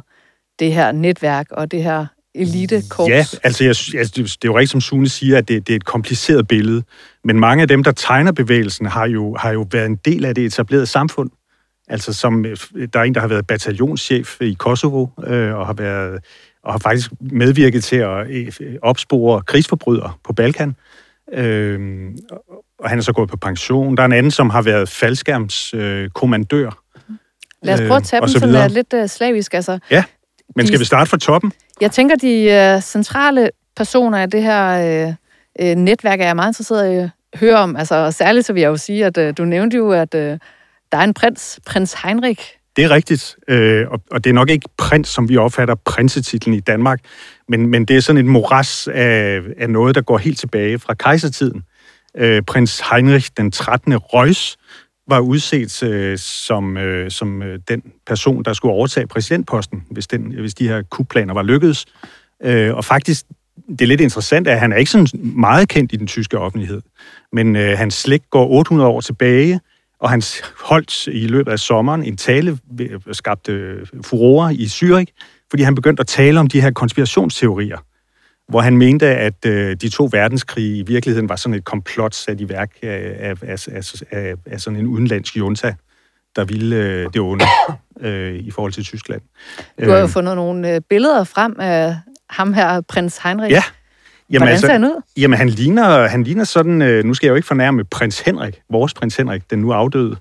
det 0.59 0.73
her 0.73 0.91
netværk 0.91 1.47
og 1.51 1.71
det 1.71 1.83
her 1.83 2.05
elitekorps. 2.35 3.09
Ja, 3.09 3.25
altså 3.43 3.63
jeg, 3.63 3.99
altså, 3.99 4.13
det 4.15 4.15
det 4.15 4.23
er 4.23 4.31
jo 4.45 4.57
rigtigt, 4.57 4.71
som 4.71 4.81
Sune 4.81 5.09
siger, 5.09 5.37
at 5.37 5.47
det, 5.47 5.67
det 5.67 5.73
er 5.73 5.77
et 5.77 5.85
kompliceret 5.85 6.47
billede. 6.47 6.83
Men 7.23 7.39
mange 7.39 7.61
af 7.61 7.67
dem, 7.67 7.83
der 7.83 7.91
tegner 7.91 8.31
bevægelsen, 8.31 8.85
har 8.85 9.07
jo, 9.07 9.35
har 9.35 9.51
jo 9.51 9.67
været 9.71 9.85
en 9.85 9.95
del 9.95 10.25
af 10.25 10.35
det 10.35 10.45
etablerede 10.45 10.85
samfund. 10.85 11.29
Altså 11.87 12.13
som, 12.13 12.45
øh, 12.45 12.57
der 12.93 12.99
er 12.99 13.03
en, 13.03 13.15
der 13.15 13.21
har 13.21 13.27
været 13.27 13.47
bataljonschef 13.47 14.41
i 14.41 14.53
Kosovo, 14.53 15.07
øh, 15.23 15.55
og 15.55 15.65
har 15.65 15.73
været 15.73 16.19
og 16.63 16.73
har 16.73 16.79
faktisk 16.79 17.11
medvirket 17.19 17.83
til 17.83 17.95
at 17.95 18.27
øh, 18.29 18.75
opspore 18.81 19.41
krigsforbrydere 19.41 20.13
på 20.23 20.33
Balkan. 20.33 20.69
Øh, 20.69 20.75
og 22.79 22.89
han 22.89 22.97
er 22.97 23.01
så 23.01 23.13
gået 23.13 23.29
på 23.29 23.37
pension. 23.37 23.97
Der 23.97 24.03
er 24.03 24.05
en 24.05 24.11
anden, 24.13 24.31
som 24.31 24.49
har 24.49 24.61
været 24.61 24.89
faldskærmskommandør. 24.89 26.03
Øh, 26.03 26.09
kommandør. 26.09 26.69
Lad 27.63 27.73
os 27.73 27.79
prøve 27.79 27.95
at 27.95 28.03
tage 28.03 28.23
Øh, 28.23 28.29
dem 28.41 28.49
videre. 28.49 28.65
uh, 28.65 28.71
lidt 28.71 28.93
uh, 28.93 29.05
slavisk. 29.07 29.53
Altså, 29.53 29.79
Ja, 29.91 30.03
men 30.55 30.63
De- 30.63 30.67
skal 30.67 30.79
vi 30.79 30.85
starte 30.85 31.09
fra 31.09 31.17
toppen? 31.17 31.51
jeg 31.81 31.91
tænker, 31.91 32.15
de 32.15 32.73
uh, 32.75 32.81
centrale 32.83 33.49
personer 33.75 34.17
af 34.17 34.31
det 34.31 34.43
her 34.43 35.07
uh, 35.07 35.13
uh, 35.65 35.75
netværk 35.75 36.21
er 36.21 36.25
jeg 36.25 36.35
meget 36.35 36.49
interesseret 36.49 36.93
i 36.93 36.95
at 36.95 37.09
høre 37.39 37.55
om. 37.55 37.75
Altså, 37.75 38.11
særligt 38.11 38.45
så 38.45 38.53
vil 38.53 38.61
jeg 38.61 38.67
jo 38.69 38.77
sige, 38.77 39.05
at 39.05 39.17
uh, 39.17 39.29
du 39.37 39.45
nævnte 39.45 39.77
jo, 39.77 39.91
at 39.91 40.13
uh, 40.15 40.21
der 40.21 40.37
er 40.97 41.03
en 41.03 41.13
prins, 41.13 41.59
prins 41.65 41.93
Heinrich. 42.03 42.56
Det 42.77 42.85
er 42.85 42.89
rigtigt, 42.89 43.35
øh, 43.47 43.87
og, 43.89 44.01
og 44.11 44.23
det 44.23 44.29
er 44.29 44.33
nok 44.33 44.49
ikke 44.49 44.69
prins, 44.77 45.07
som 45.07 45.29
vi 45.29 45.37
opfatter 45.37 45.75
prinsetitlen 45.75 46.55
i 46.55 46.59
Danmark, 46.59 46.99
men, 47.47 47.67
men 47.67 47.85
det 47.85 47.95
er 47.95 47.99
sådan 47.99 48.19
et 48.19 48.25
moras 48.25 48.87
af, 48.87 49.41
af 49.57 49.69
noget, 49.69 49.95
der 49.95 50.01
går 50.01 50.17
helt 50.17 50.39
tilbage 50.39 50.79
fra 50.79 50.93
kejsertiden. 50.93 51.63
Øh, 52.17 52.41
prins 52.41 52.81
Heinrich 52.91 53.31
den 53.37 53.51
13. 53.51 53.93
Reuss 53.97 54.57
var 55.07 55.19
udset 55.19 55.83
øh, 55.83 56.17
som, 56.17 56.77
øh, 56.77 57.11
som 57.11 57.43
øh, 57.43 57.59
den 57.67 57.83
person, 58.07 58.43
der 58.43 58.53
skulle 58.53 58.73
overtage 58.73 59.07
præsidentposten, 59.07 59.83
hvis, 59.91 60.07
den, 60.07 60.33
hvis 60.39 60.53
de 60.53 60.67
her 60.67 60.81
kupplaner 60.81 61.33
var 61.33 61.43
lykkedes. 61.43 61.85
Øh, 62.43 62.75
og 62.75 62.85
faktisk 62.85 63.25
det 63.69 63.81
er 63.81 63.87
lidt 63.87 64.01
interessant, 64.01 64.47
at 64.47 64.59
han 64.59 64.73
er 64.73 64.77
ikke 64.77 64.91
sådan 64.91 65.07
meget 65.21 65.69
kendt 65.69 65.93
i 65.93 65.95
den 65.95 66.07
tyske 66.07 66.37
offentlighed, 66.37 66.81
men 67.33 67.55
øh, 67.55 67.77
hans 67.77 67.93
slægt 67.93 68.29
går 68.29 68.47
800 68.47 68.89
år 68.89 69.01
tilbage, 69.01 69.59
og 69.99 70.09
han 70.09 70.21
holdt 70.63 71.07
i 71.07 71.27
løbet 71.27 71.51
af 71.51 71.59
sommeren 71.59 72.03
en 72.03 72.17
tale, 72.17 72.57
skabte 73.11 73.77
furore 74.05 74.53
i 74.53 74.65
Zürich, 74.65 75.45
fordi 75.49 75.63
han 75.63 75.75
begyndte 75.75 76.01
at 76.01 76.07
tale 76.07 76.39
om 76.39 76.47
de 76.47 76.61
her 76.61 76.71
konspirationsteorier, 76.71 77.77
hvor 78.49 78.61
han 78.61 78.77
mente, 78.77 79.07
at 79.07 79.45
øh, 79.45 79.75
de 79.75 79.89
to 79.89 80.09
verdenskrige 80.11 80.77
i 80.77 80.83
virkeligheden 80.83 81.29
var 81.29 81.35
sådan 81.35 81.53
et 81.53 81.65
komplot 81.65 82.15
sat 82.15 82.41
i 82.41 82.49
værk 82.49 82.71
af, 82.81 83.15
af, 83.19 83.35
af, 83.43 83.67
af, 84.11 84.33
af, 84.45 84.61
sådan 84.61 84.79
en 84.79 84.87
udenlandsk 84.87 85.37
junta, 85.37 85.75
der 86.35 86.45
ville 86.45 86.75
øh, 86.75 87.09
det 87.13 87.21
onde 87.21 87.45
øh, 87.99 88.35
i 88.35 88.51
forhold 88.51 88.71
til 88.73 88.83
Tyskland. 88.83 89.21
Du 89.85 89.89
har 89.89 89.97
jo 89.97 90.07
fundet 90.07 90.35
nogle 90.35 90.75
øh, 90.75 90.81
billeder 90.89 91.23
frem 91.23 91.55
af 91.59 91.97
ham 92.29 92.53
her, 92.53 92.81
prins 92.81 93.17
Heinrich. 93.17 93.51
Ja. 93.51 93.63
Jamen, 94.29 94.47
Hvordan 94.47 94.59
ser 94.59 94.71
han 94.71 94.83
ud? 94.83 95.01
Jamen, 95.17 95.37
han 95.37 95.49
ligner, 95.49 96.07
han 96.07 96.23
ligner 96.23 96.43
sådan, 96.43 96.81
øh, 96.81 97.03
nu 97.03 97.13
skal 97.13 97.27
jeg 97.27 97.31
jo 97.31 97.35
ikke 97.35 97.47
fornærme 97.47 97.83
prins 97.83 98.19
Henrik, 98.19 98.61
vores 98.69 98.93
prins 98.93 99.15
Henrik, 99.15 99.49
den 99.49 99.59
nu 99.59 99.71
afdøde. 99.71 100.15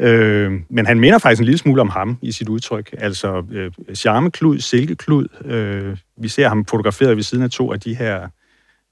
Øh, 0.00 0.52
men 0.70 0.86
han 0.86 1.00
minder 1.00 1.18
faktisk 1.18 1.40
en 1.40 1.44
lille 1.44 1.58
smule 1.58 1.80
om 1.80 1.88
ham 1.88 2.18
i 2.22 2.32
sit 2.32 2.48
udtryk. 2.48 2.94
Altså 2.98 3.42
øh, 3.52 3.70
charmeklud, 3.94 4.58
silkeklud. 4.58 5.28
Øh, 5.44 5.96
vi 6.18 6.28
ser 6.28 6.48
ham 6.48 6.64
fotograferet 6.64 7.16
ved 7.16 7.22
siden 7.22 7.44
af 7.44 7.50
to 7.50 7.72
af 7.72 7.80
de 7.80 7.94
her 7.94 8.28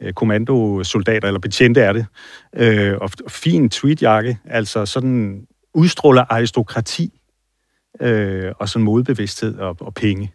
øh, 0.03 0.13
kommandosoldater, 0.13 1.29
eller 1.29 1.41
betjente 1.41 1.81
er 1.81 1.93
det. 1.93 2.07
Øh, 2.57 2.95
og, 3.01 3.11
og 3.25 3.31
fin 3.31 3.71
tweetjakke, 3.71 4.39
altså 4.45 4.87
sådan 4.87 5.47
udstråler 5.75 6.25
aristokrati 6.29 7.21
øh, 8.01 8.53
og 8.59 8.69
sådan 8.69 8.85
modbevidsthed 8.85 9.59
og, 9.59 9.77
og 9.81 9.95
penge. 9.95 10.33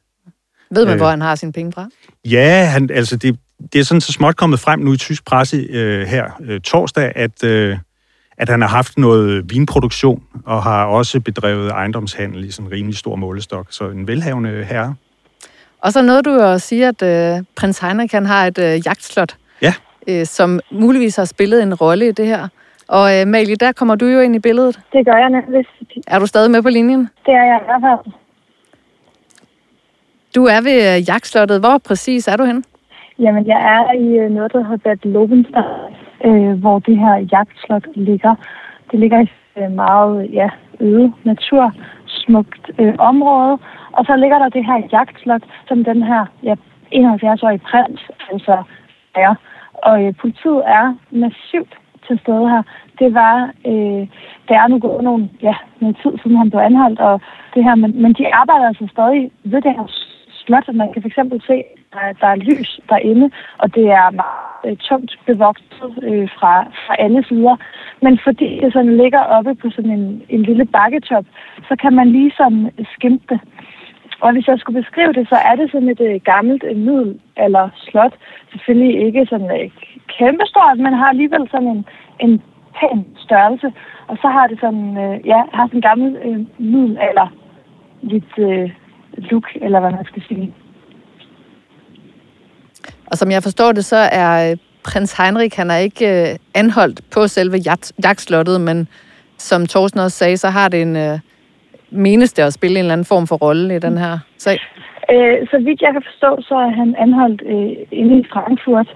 Ved 0.71 0.85
man, 0.85 0.93
øh, 0.93 0.99
hvor 0.99 1.09
han 1.09 1.21
har 1.21 1.35
sine 1.35 1.53
penge 1.53 1.71
fra? 1.71 1.89
Ja, 2.25 2.65
han, 2.65 2.89
altså 2.91 3.17
det, 3.17 3.39
det 3.73 3.79
er 3.79 3.83
sådan 3.83 4.01
så 4.01 4.11
småt 4.11 4.35
kommet 4.35 4.59
frem 4.59 4.79
nu 4.79 4.93
i 4.93 4.97
tysk 4.97 5.25
presse 5.25 5.57
øh, 5.69 6.07
her 6.07 6.25
øh, 6.41 6.61
torsdag, 6.61 7.11
at, 7.15 7.43
øh, 7.43 7.77
at 8.37 8.49
han 8.49 8.61
har 8.61 8.67
haft 8.67 8.97
noget 8.97 9.53
vinproduktion 9.53 10.23
og 10.45 10.63
har 10.63 10.85
også 10.85 11.19
bedrevet 11.19 11.69
ejendomshandel 11.69 12.45
i 12.45 12.51
sådan 12.51 12.67
en 12.67 12.71
rimelig 12.71 12.97
stor 12.97 13.15
målestok. 13.15 13.67
Så 13.69 13.89
en 13.89 14.07
velhavende 14.07 14.63
herre. 14.63 14.95
Og 15.81 15.93
så 15.93 16.01
noget 16.01 16.25
du 16.25 16.31
jo 16.31 16.51
at 16.51 16.61
sige, 16.61 16.87
at 16.87 17.01
øh, 17.01 17.43
prins 17.55 17.79
Heinrich 17.79 18.15
han 18.15 18.25
har 18.25 18.45
et 18.45 18.57
øh, 18.57 18.87
jagtslot, 18.87 19.37
ja. 19.61 19.73
øh, 20.07 20.25
som 20.25 20.59
muligvis 20.71 21.15
har 21.15 21.25
spillet 21.25 21.63
en 21.63 21.73
rolle 21.73 22.07
i 22.07 22.11
det 22.11 22.25
her. 22.25 22.47
Og 22.87 23.19
øh, 23.19 23.27
Malie, 23.27 23.55
der 23.55 23.71
kommer 23.71 23.95
du 23.95 24.05
jo 24.05 24.19
ind 24.19 24.35
i 24.35 24.39
billedet. 24.39 24.79
Det 24.93 25.05
gør 25.05 25.17
jeg 25.17 25.29
nemlig. 25.29 25.65
Er 26.07 26.19
du 26.19 26.25
stadig 26.25 26.51
med 26.51 26.61
på 26.61 26.69
linjen? 26.69 27.09
Det 27.25 27.33
er 27.33 27.43
jeg 27.43 27.59
i 27.61 27.65
hvert 27.65 27.81
fald. 27.81 28.13
Du 30.35 30.45
er 30.45 30.61
ved 30.61 30.95
øh, 30.95 31.09
jagtslottet. 31.09 31.59
Hvor 31.59 31.77
præcis 31.77 32.27
er 32.27 32.37
du 32.37 32.43
henne? 32.43 32.63
Jamen, 33.19 33.47
jeg 33.47 33.59
er 33.75 33.93
i 33.93 34.07
øh, 34.17 34.31
noget, 34.31 34.53
der 34.53 34.63
hedder 34.63 34.77
Bad 34.77 35.05
øh, 36.25 36.59
hvor 36.59 36.79
det 36.79 36.97
her 36.97 37.15
jagtslot 37.31 37.87
ligger. 37.95 38.35
Det 38.91 38.99
ligger 38.99 39.19
i 39.21 39.29
øh, 39.57 39.71
meget 39.71 40.29
ja, 40.33 40.49
øde 40.79 41.13
natur, 41.23 41.73
smukt 42.05 42.71
øh, 42.79 42.95
område. 42.99 43.57
Og 43.91 44.05
så 44.05 44.15
ligger 44.15 44.39
der 44.39 44.49
det 44.49 44.65
her 44.65 44.87
jagtslot, 44.91 45.43
som 45.67 45.83
den 45.83 46.03
her 46.03 46.25
ja, 46.43 46.55
71-årige 46.93 47.65
prins 47.69 48.01
altså 48.31 48.63
er. 49.15 49.35
Og 49.73 50.03
øh, 50.05 50.13
politiet 50.21 50.61
er 50.65 50.95
massivt 51.11 51.73
til 52.07 52.19
stede 52.19 52.49
her. 52.49 52.63
Det 52.99 53.13
var, 53.13 53.51
øh, 53.65 54.03
der 54.49 54.55
er 54.61 54.67
nu 54.67 54.79
gået 54.79 55.03
nogle, 55.03 55.29
ja, 55.41 55.55
noget 55.79 55.97
tid 56.03 56.11
siden 56.23 56.37
han 56.37 56.49
blev 56.49 56.61
anholdt, 56.61 56.99
og 56.99 57.21
det 57.53 57.63
her, 57.63 57.75
men, 57.75 58.01
men 58.01 58.13
de 58.13 58.33
arbejder 58.33 58.67
altså 58.67 58.87
stadig 58.91 59.31
ved 59.43 59.61
det 59.61 59.73
her 59.77 59.87
slot. 60.31 60.73
Man 60.73 60.93
kan 60.93 61.03
fx 61.03 61.15
se, 61.47 61.63
at 61.93 62.15
der 62.21 62.27
er 62.27 62.35
lys 62.35 62.79
derinde, 62.89 63.31
og 63.57 63.75
det 63.75 63.85
er 63.85 64.09
meget 64.11 64.49
øh, 64.65 64.77
tungt 64.77 65.19
bevogtet 65.25 65.91
øh, 66.03 66.29
fra, 66.37 66.63
fra 66.63 66.95
alle 66.99 67.23
sider. 67.27 67.55
Men 68.01 68.19
fordi 68.23 68.59
det 68.63 68.73
sådan 68.73 68.97
ligger 68.97 69.19
oppe 69.19 69.55
på 69.55 69.69
sådan 69.69 69.91
en, 69.91 70.23
en 70.29 70.43
lille 70.43 70.65
bakketop, 70.65 71.25
så 71.67 71.75
kan 71.75 71.93
man 71.93 72.11
ligesom 72.11 72.69
skimte 72.95 73.25
det. 73.29 73.39
Og 74.21 74.33
hvis 74.33 74.47
jeg 74.47 74.59
skulle 74.59 74.81
beskrive 74.81 75.13
det, 75.13 75.29
så 75.29 75.35
er 75.35 75.55
det 75.55 75.71
sådan 75.71 75.89
et 75.89 76.01
øh, 76.01 76.21
gammelt 76.23 76.63
øh, 76.69 76.77
middel 76.77 77.19
eller 77.37 77.69
slot. 77.75 78.13
Selvfølgelig 78.51 79.05
ikke 79.05 79.25
sådan 79.29 79.51
øh, 79.61 79.69
kæmpestort, 80.17 80.77
men 80.77 80.93
har 80.93 81.09
alligevel 81.09 81.47
sådan 81.51 81.67
en, 81.67 81.85
en 82.19 82.41
pæn 82.79 83.05
størrelse. 83.17 83.73
Og 84.07 84.17
så 84.21 84.27
har 84.27 84.47
det 84.47 84.59
sådan, 84.59 84.97
øh, 84.97 85.27
ja, 85.27 85.41
har 85.53 85.67
sådan 85.67 85.77
en 85.77 85.81
gammel 85.81 86.17
øh, 86.25 86.39
middel 86.57 86.97
eller 87.09 87.27
lidt 88.01 88.33
øh, 88.37 88.69
look, 89.17 89.47
eller 89.55 89.79
hvad 89.79 89.91
man 89.91 90.05
skal 90.05 90.23
sige. 90.27 90.53
Og 93.11 93.17
som 93.17 93.31
jeg 93.31 93.43
forstår 93.43 93.71
det, 93.71 93.85
så 93.85 93.95
er 94.11 94.51
øh, 94.51 94.57
prins 94.83 95.17
Heinrich, 95.17 95.57
han 95.57 95.71
er 95.71 95.77
ikke 95.77 96.31
øh, 96.31 96.37
anholdt 96.55 97.01
på 97.13 97.27
selve 97.27 97.57
jagtslottet, 98.03 98.61
men 98.61 98.87
som 99.37 99.65
Thorsten 99.65 99.99
også 99.99 100.17
sagde, 100.17 100.37
så 100.37 100.49
har 100.49 100.69
det 100.69 100.81
en, 100.81 100.95
øh, 100.95 101.19
menes 101.89 102.33
det 102.33 102.43
at 102.43 102.53
spille 102.53 102.79
en 102.79 102.85
eller 102.85 102.93
anden 102.93 103.05
form 103.05 103.27
for 103.27 103.35
rolle 103.35 103.75
i 103.75 103.79
den 103.79 103.97
her 103.97 104.19
sag? 104.37 104.57
Øh, 105.11 105.47
så 105.51 105.57
vidt 105.65 105.81
jeg 105.81 105.93
kan 105.93 106.03
forstå, 106.09 106.41
så 106.41 106.55
er 106.55 106.69
han 106.69 106.95
anholdt 106.97 107.41
øh, 107.45 107.87
inde 107.91 108.19
i 108.19 108.25
Frankfurt, 108.33 108.89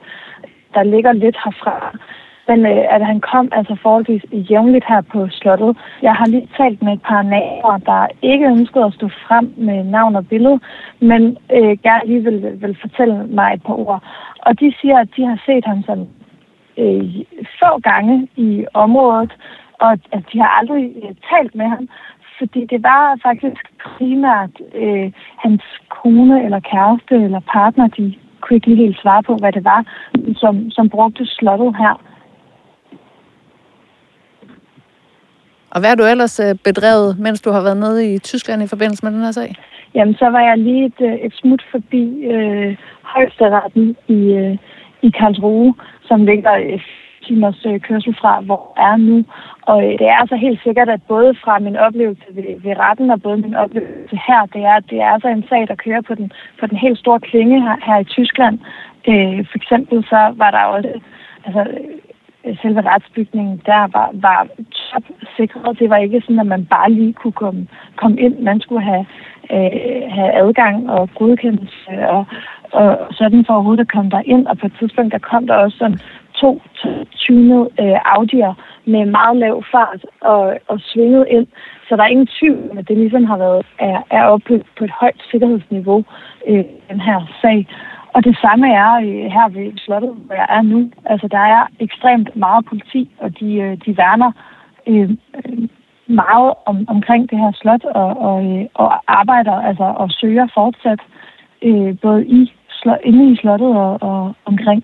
der 0.73 0.83
ligger 0.83 1.11
lidt 1.11 1.37
herfra. 1.45 1.97
Men 2.47 2.65
øh, 2.65 2.95
at 2.95 3.05
han 3.05 3.19
kom 3.21 3.49
altså 3.51 3.75
forholdsvis 3.81 4.25
jævnligt 4.31 4.85
her 4.87 5.01
på 5.01 5.27
slottet. 5.31 5.77
Jeg 6.01 6.13
har 6.13 6.25
lige 6.25 6.49
talt 6.57 6.81
med 6.81 6.93
et 6.93 7.01
par 7.01 7.21
naboer, 7.21 7.77
der 7.77 8.07
ikke 8.21 8.45
ønskede 8.45 8.85
at 8.85 8.93
stå 8.93 9.07
frem 9.27 9.53
med 9.57 9.83
navn 9.83 10.15
og 10.15 10.27
billede, 10.27 10.59
men 10.99 11.37
øh, 11.57 11.77
gerne 11.83 12.05
lige 12.05 12.23
vil, 12.23 12.61
vil 12.61 12.77
fortælle 12.81 13.27
mig 13.27 13.53
et 13.53 13.63
par 13.63 13.73
ord. 13.73 14.03
Og 14.39 14.59
de 14.59 14.73
siger, 14.81 14.97
at 14.99 15.09
de 15.17 15.25
har 15.25 15.39
set 15.45 15.65
ham 15.65 15.83
sådan 15.83 16.07
øh, 16.77 17.15
få 17.59 17.79
gange 17.79 18.27
i 18.35 18.65
området, 18.73 19.33
og 19.79 19.91
at 19.91 20.23
de 20.33 20.39
har 20.39 20.51
aldrig 20.59 20.93
øh, 21.03 21.15
talt 21.29 21.55
med 21.55 21.65
ham, 21.65 21.87
fordi 22.37 22.65
det 22.65 22.83
var 22.83 23.19
faktisk 23.23 23.61
primært 23.83 24.55
øh, 24.75 25.11
hans 25.37 25.63
kone 25.89 26.45
eller 26.45 26.59
kæreste 26.59 27.15
eller 27.15 27.39
partner, 27.39 27.87
de 27.87 28.15
kunne 28.41 28.55
ikke 28.55 28.67
lige 28.67 28.83
helt 28.83 29.01
svare 29.01 29.23
på, 29.23 29.35
hvad 29.35 29.51
det 29.51 29.63
var, 29.63 29.85
som, 30.35 30.71
som 30.71 30.89
brugte 30.89 31.25
slottet 31.25 31.77
her. 31.77 32.12
Og 35.73 35.79
hvad 35.79 35.89
har 35.89 35.95
du 35.95 36.05
ellers 36.13 36.39
øh, 36.39 36.55
bedrevet, 36.63 37.19
mens 37.19 37.41
du 37.41 37.49
har 37.51 37.61
været 37.61 37.77
nede 37.77 38.13
i 38.13 38.19
Tyskland 38.19 38.63
i 38.63 38.67
forbindelse 38.73 39.05
med 39.05 39.11
den 39.13 39.23
her 39.23 39.31
sag? 39.31 39.55
Jamen, 39.95 40.15
så 40.15 40.27
var 40.29 40.41
jeg 40.49 40.57
lige 40.57 40.85
et, 40.85 40.99
øh, 41.01 41.13
et 41.13 41.33
smut 41.33 41.63
forbi 41.71 42.03
øh, 42.33 42.77
højesteretten 43.03 43.95
i, 44.07 44.21
øh, 44.41 44.57
i 45.01 45.09
Karlsruhe, 45.09 45.73
som 46.07 46.25
ligger 46.25 46.53
øh, 46.53 46.81
timers 47.25 47.65
øh, 47.65 47.79
kørsel 47.79 48.15
fra, 48.21 48.41
hvor 48.41 48.73
jeg 48.77 48.91
er 48.91 48.97
nu. 48.97 49.25
Og 49.61 49.83
øh, 49.85 49.93
det 49.99 50.07
er 50.07 50.17
altså 50.21 50.35
helt 50.35 50.61
sikkert, 50.63 50.89
at 50.89 51.01
både 51.07 51.35
fra 51.43 51.59
min 51.59 51.77
oplevelse 51.77 52.27
ved, 52.37 52.61
ved 52.63 52.73
retten 52.79 53.09
og 53.11 53.21
både 53.21 53.37
min 53.37 53.55
oplevelse 53.55 54.17
her, 54.27 54.41
det 54.53 54.63
er, 54.71 54.79
det 54.79 54.97
er 55.01 55.09
altså 55.15 55.27
en 55.27 55.45
sag, 55.49 55.67
der 55.67 55.83
kører 55.85 56.01
på 56.01 56.15
den, 56.15 56.31
på 56.59 56.67
den 56.67 56.77
helt 56.77 56.99
store 56.99 57.19
klinge 57.19 57.61
her, 57.61 57.77
her 57.87 57.99
i 57.99 58.11
Tyskland. 58.15 58.59
Øh, 59.09 59.37
for 59.49 59.57
eksempel 59.61 60.03
så 60.03 60.21
var 60.41 60.51
der 60.51 60.63
også 60.75 60.99
altså, 61.45 61.63
Øh, 62.45 62.57
selve 62.61 62.81
retsbygningen 62.81 63.61
der 63.65 63.87
var, 63.95 64.09
var 64.13 64.47
top 64.91 65.03
sikret. 65.37 65.79
Det 65.79 65.89
var 65.89 65.97
ikke 65.97 66.21
sådan, 66.21 66.39
at 66.39 66.47
man 66.47 66.65
bare 66.65 66.91
lige 66.91 67.13
kunne 67.13 67.37
komme, 67.43 67.67
komme 67.95 68.19
ind. 68.19 68.39
Man 68.39 68.59
skulle 68.59 68.81
have, 68.81 69.05
øh, 69.51 70.11
have 70.17 70.31
adgang 70.41 70.91
og 70.91 71.09
godkendelse 71.15 71.91
og, 72.09 72.25
og 72.71 72.97
sådan 73.11 73.45
for 73.45 73.53
overhovedet 73.53 73.81
at 73.81 73.91
komme 73.91 74.11
der 74.11 74.21
ind. 74.25 74.47
Og 74.47 74.57
på 74.57 74.65
et 74.65 74.73
tidspunkt, 74.79 75.11
der 75.13 75.19
kom 75.19 75.47
der 75.47 75.55
også 75.55 75.77
sådan 75.77 75.99
to 76.41 76.61
tunede 77.15 77.69
øh, 77.79 77.97
Audi'er 78.15 78.53
med 78.85 79.05
meget 79.05 79.37
lav 79.37 79.63
fart 79.71 80.05
og, 80.21 80.59
og 80.67 80.79
svinget 80.79 81.25
ind. 81.29 81.47
Så 81.87 81.95
der 81.95 82.03
er 82.03 82.07
ingen 82.15 82.29
tvivl, 82.39 82.77
at 82.77 82.87
det 82.87 82.97
ligesom 82.97 83.25
har 83.25 83.37
været 83.37 83.65
er, 83.79 84.01
er 84.11 84.23
oppe 84.23 84.63
på 84.77 84.83
et 84.83 84.91
højt 85.01 85.21
sikkerhedsniveau, 85.31 86.03
øh, 86.47 86.63
den 86.89 86.99
her 86.99 87.19
sag. 87.41 87.67
Og 88.15 88.23
det 88.23 88.37
samme 88.43 88.67
er 88.83 88.91
øh, 89.05 89.25
her 89.35 89.47
ved 89.55 89.77
slottet, 89.77 90.13
hvor 90.25 90.35
jeg 90.35 90.47
er 90.49 90.61
nu. 90.61 90.91
Altså, 91.05 91.27
der 91.27 91.43
er 91.55 91.63
ekstremt 91.79 92.35
meget 92.35 92.65
politi, 92.65 93.01
og 93.23 93.39
de, 93.39 93.49
øh, 93.65 93.77
de 93.85 93.97
værner 93.97 94.31
øh, 94.87 95.09
meget 96.07 96.53
om, 96.65 96.77
omkring 96.87 97.29
det 97.29 97.37
her 97.37 97.51
slot, 97.61 97.83
og, 97.83 98.09
og, 98.27 98.37
øh, 98.45 98.65
og 98.73 98.89
arbejder 99.07 99.55
altså, 99.69 99.83
og 99.83 100.07
søger 100.11 100.47
fortsat 100.53 100.99
øh, 101.61 101.99
både 102.01 102.25
i, 102.25 102.53
slot, 102.69 102.99
inde 103.03 103.31
i 103.31 103.35
slottet 103.41 103.67
og, 103.67 103.91
og 104.01 104.35
omkring. 104.45 104.83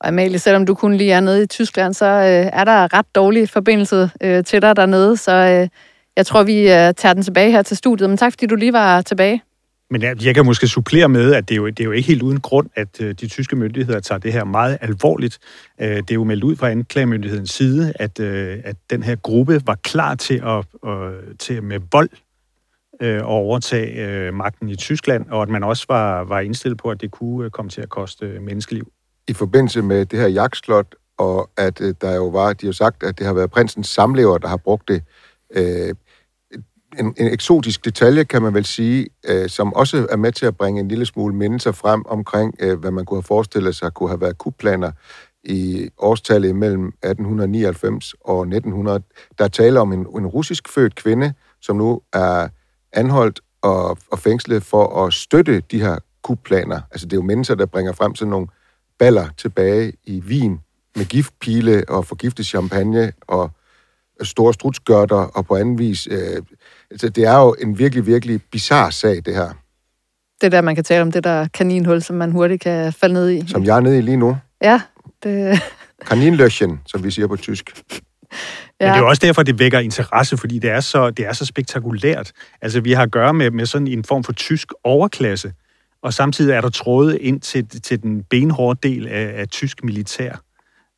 Og 0.00 0.08
Amalie, 0.08 0.38
selvom 0.38 0.66
du 0.66 0.74
kun 0.74 0.94
lige 0.94 1.12
er 1.12 1.20
nede 1.20 1.42
i 1.42 1.46
Tyskland, 1.46 1.92
så 1.94 2.06
øh, 2.06 2.60
er 2.60 2.64
der 2.64 2.98
ret 2.98 3.14
dårlig 3.14 3.48
forbindelse 3.48 4.10
øh, 4.24 4.44
til 4.44 4.62
dig 4.62 4.76
dernede, 4.76 5.16
så 5.16 5.32
øh, 5.32 5.68
jeg 6.16 6.26
tror, 6.26 6.42
vi 6.42 6.58
øh, 6.60 6.94
tager 7.00 7.14
den 7.14 7.22
tilbage 7.22 7.50
her 7.50 7.62
til 7.62 7.76
studiet. 7.76 8.10
Men 8.10 8.16
tak, 8.16 8.32
fordi 8.32 8.46
du 8.46 8.54
lige 8.54 8.72
var 8.72 9.00
tilbage. 9.00 9.42
Men 9.92 10.02
jeg, 10.02 10.24
jeg 10.24 10.34
kan 10.34 10.46
måske 10.46 10.68
supplere 10.68 11.08
med, 11.08 11.34
at 11.34 11.48
det 11.48 11.54
er, 11.54 11.56
jo, 11.56 11.66
det 11.66 11.80
er 11.80 11.84
jo 11.84 11.90
ikke 11.90 12.08
helt 12.08 12.22
uden 12.22 12.40
grund, 12.40 12.68
at 12.74 13.00
øh, 13.00 13.14
de 13.14 13.28
tyske 13.28 13.56
myndigheder 13.56 14.00
tager 14.00 14.18
det 14.18 14.32
her 14.32 14.44
meget 14.44 14.78
alvorligt. 14.80 15.38
Øh, 15.80 15.96
det 15.96 16.10
er 16.10 16.14
jo 16.14 16.24
meldt 16.24 16.44
ud 16.44 16.56
fra 16.56 16.70
anklagemyndighedens 16.70 17.50
side, 17.50 17.92
at, 17.94 18.20
øh, 18.20 18.58
at 18.64 18.76
den 18.90 19.02
her 19.02 19.16
gruppe 19.16 19.62
var 19.66 19.74
klar 19.74 20.14
til 20.14 20.42
at, 20.44 20.64
at 20.90 21.38
til 21.38 21.62
med 21.62 21.80
vold 21.92 22.10
at 23.00 23.22
overtage 23.22 24.32
magten 24.32 24.68
i 24.68 24.76
Tyskland, 24.76 25.26
og 25.30 25.42
at 25.42 25.48
man 25.48 25.64
også 25.64 25.84
var, 25.88 26.24
var 26.24 26.40
indstillet 26.40 26.78
på, 26.78 26.90
at 26.90 27.00
det 27.00 27.10
kunne 27.10 27.50
komme 27.50 27.68
til 27.68 27.80
at 27.80 27.88
koste 27.88 28.26
menneskeliv. 28.40 28.92
I 29.28 29.32
forbindelse 29.32 29.82
med 29.82 30.06
det 30.06 30.18
her 30.18 30.28
jagtslot, 30.28 30.94
og 31.18 31.50
at 31.56 31.78
der 32.00 32.14
jo 32.14 32.26
var, 32.26 32.52
de 32.52 32.66
har 32.66 32.72
sagt, 32.72 33.02
at 33.02 33.18
det 33.18 33.26
har 33.26 33.34
været 33.34 33.50
prinsens 33.50 33.88
samlever, 33.88 34.38
der 34.38 34.48
har 34.48 34.56
brugt 34.56 34.88
det. 34.88 35.02
Øh, 35.54 35.94
en, 36.98 37.14
en 37.16 37.32
eksotisk 37.32 37.84
detalje, 37.84 38.24
kan 38.24 38.42
man 38.42 38.54
vel 38.54 38.64
sige, 38.64 39.06
øh, 39.28 39.48
som 39.48 39.72
også 39.74 40.06
er 40.10 40.16
med 40.16 40.32
til 40.32 40.46
at 40.46 40.56
bringe 40.56 40.80
en 40.80 40.88
lille 40.88 41.06
smule 41.06 41.34
mindelser 41.34 41.72
frem 41.72 42.06
omkring, 42.06 42.54
øh, 42.60 42.78
hvad 42.78 42.90
man 42.90 43.04
kunne 43.04 43.16
have 43.16 43.22
forestillet 43.22 43.76
sig 43.76 43.94
kunne 43.94 44.08
have 44.08 44.20
været 44.20 44.38
kupplaner 44.38 44.92
i 45.44 45.88
årstallet 45.98 46.56
mellem 46.56 46.86
1899 46.86 48.14
og 48.20 48.40
1900. 48.40 49.02
Der 49.38 49.44
er 49.44 49.48
tale 49.48 49.80
om 49.80 49.92
en, 49.92 50.00
en 50.00 50.26
russisk 50.26 50.68
født 50.68 50.94
kvinde, 50.94 51.34
som 51.60 51.76
nu 51.76 52.00
er 52.12 52.48
anholdt 52.92 53.40
og, 53.62 53.98
og 54.10 54.18
fængslet 54.18 54.62
for 54.62 55.06
at 55.06 55.12
støtte 55.12 55.62
de 55.70 55.80
her 55.80 55.98
kupplaner. 56.22 56.80
Altså 56.90 57.06
det 57.06 57.12
er 57.12 57.16
jo 57.16 57.22
mennesker, 57.22 57.54
der 57.54 57.66
bringer 57.66 57.92
frem 57.92 58.14
sådan 58.14 58.30
nogle 58.30 58.46
baller 58.98 59.28
tilbage 59.36 59.92
i 60.04 60.20
Wien 60.20 60.60
med 60.96 61.04
giftpile 61.04 61.84
og 61.88 62.06
forgiftet 62.06 62.46
champagne 62.46 63.12
og 63.20 63.50
store 64.24 64.54
strutsgørter 64.54 65.16
og 65.16 65.46
på 65.46 65.56
anden 65.56 65.78
vis. 65.78 66.08
Øh, 66.10 66.42
altså 66.90 67.08
det 67.08 67.24
er 67.24 67.38
jo 67.38 67.56
en 67.60 67.78
virkelig, 67.78 68.06
virkelig 68.06 68.40
bizarre 68.52 68.92
sag, 68.92 69.16
det 69.24 69.34
her. 69.34 69.48
Det 70.40 70.52
der, 70.52 70.60
man 70.60 70.74
kan 70.74 70.84
tale 70.84 71.02
om, 71.02 71.12
det 71.12 71.24
der 71.24 71.48
kaninhul, 71.54 72.02
som 72.02 72.16
man 72.16 72.32
hurtigt 72.32 72.62
kan 72.62 72.92
falde 72.92 73.12
ned 73.12 73.30
i. 73.30 73.48
Som 73.48 73.64
jeg 73.64 73.76
er 73.76 73.80
nede 73.80 73.98
i 73.98 74.00
lige 74.00 74.16
nu. 74.16 74.36
Ja, 74.62 74.80
det... 75.22 75.60
Kaninløschen, 76.06 76.80
som 76.86 77.04
vi 77.04 77.10
siger 77.10 77.26
på 77.26 77.36
tysk. 77.36 77.82
Ja. 78.80 78.86
Men 78.86 78.88
det 78.88 78.98
er 78.98 79.02
jo 79.02 79.08
også 79.08 79.26
derfor, 79.26 79.42
det 79.42 79.58
vækker 79.58 79.78
interesse, 79.78 80.36
fordi 80.36 80.58
det 80.58 80.70
er 80.70 80.80
så, 80.80 81.10
det 81.10 81.26
er 81.26 81.32
så 81.32 81.46
spektakulært. 81.46 82.32
Altså, 82.62 82.80
vi 82.80 82.92
har 82.92 83.02
at 83.02 83.10
gøre 83.10 83.34
med, 83.34 83.50
med 83.50 83.66
sådan 83.66 83.86
en 83.86 84.04
form 84.04 84.24
for 84.24 84.32
tysk 84.32 84.68
overklasse, 84.84 85.52
og 86.02 86.14
samtidig 86.14 86.52
er 86.52 86.60
der 86.60 86.68
tråde 86.68 87.18
ind 87.18 87.40
til, 87.40 87.68
til 87.82 88.02
den 88.02 88.22
benhårde 88.22 88.88
del 88.88 89.08
af, 89.08 89.32
af 89.36 89.48
tysk 89.48 89.84
militær, 89.84 90.42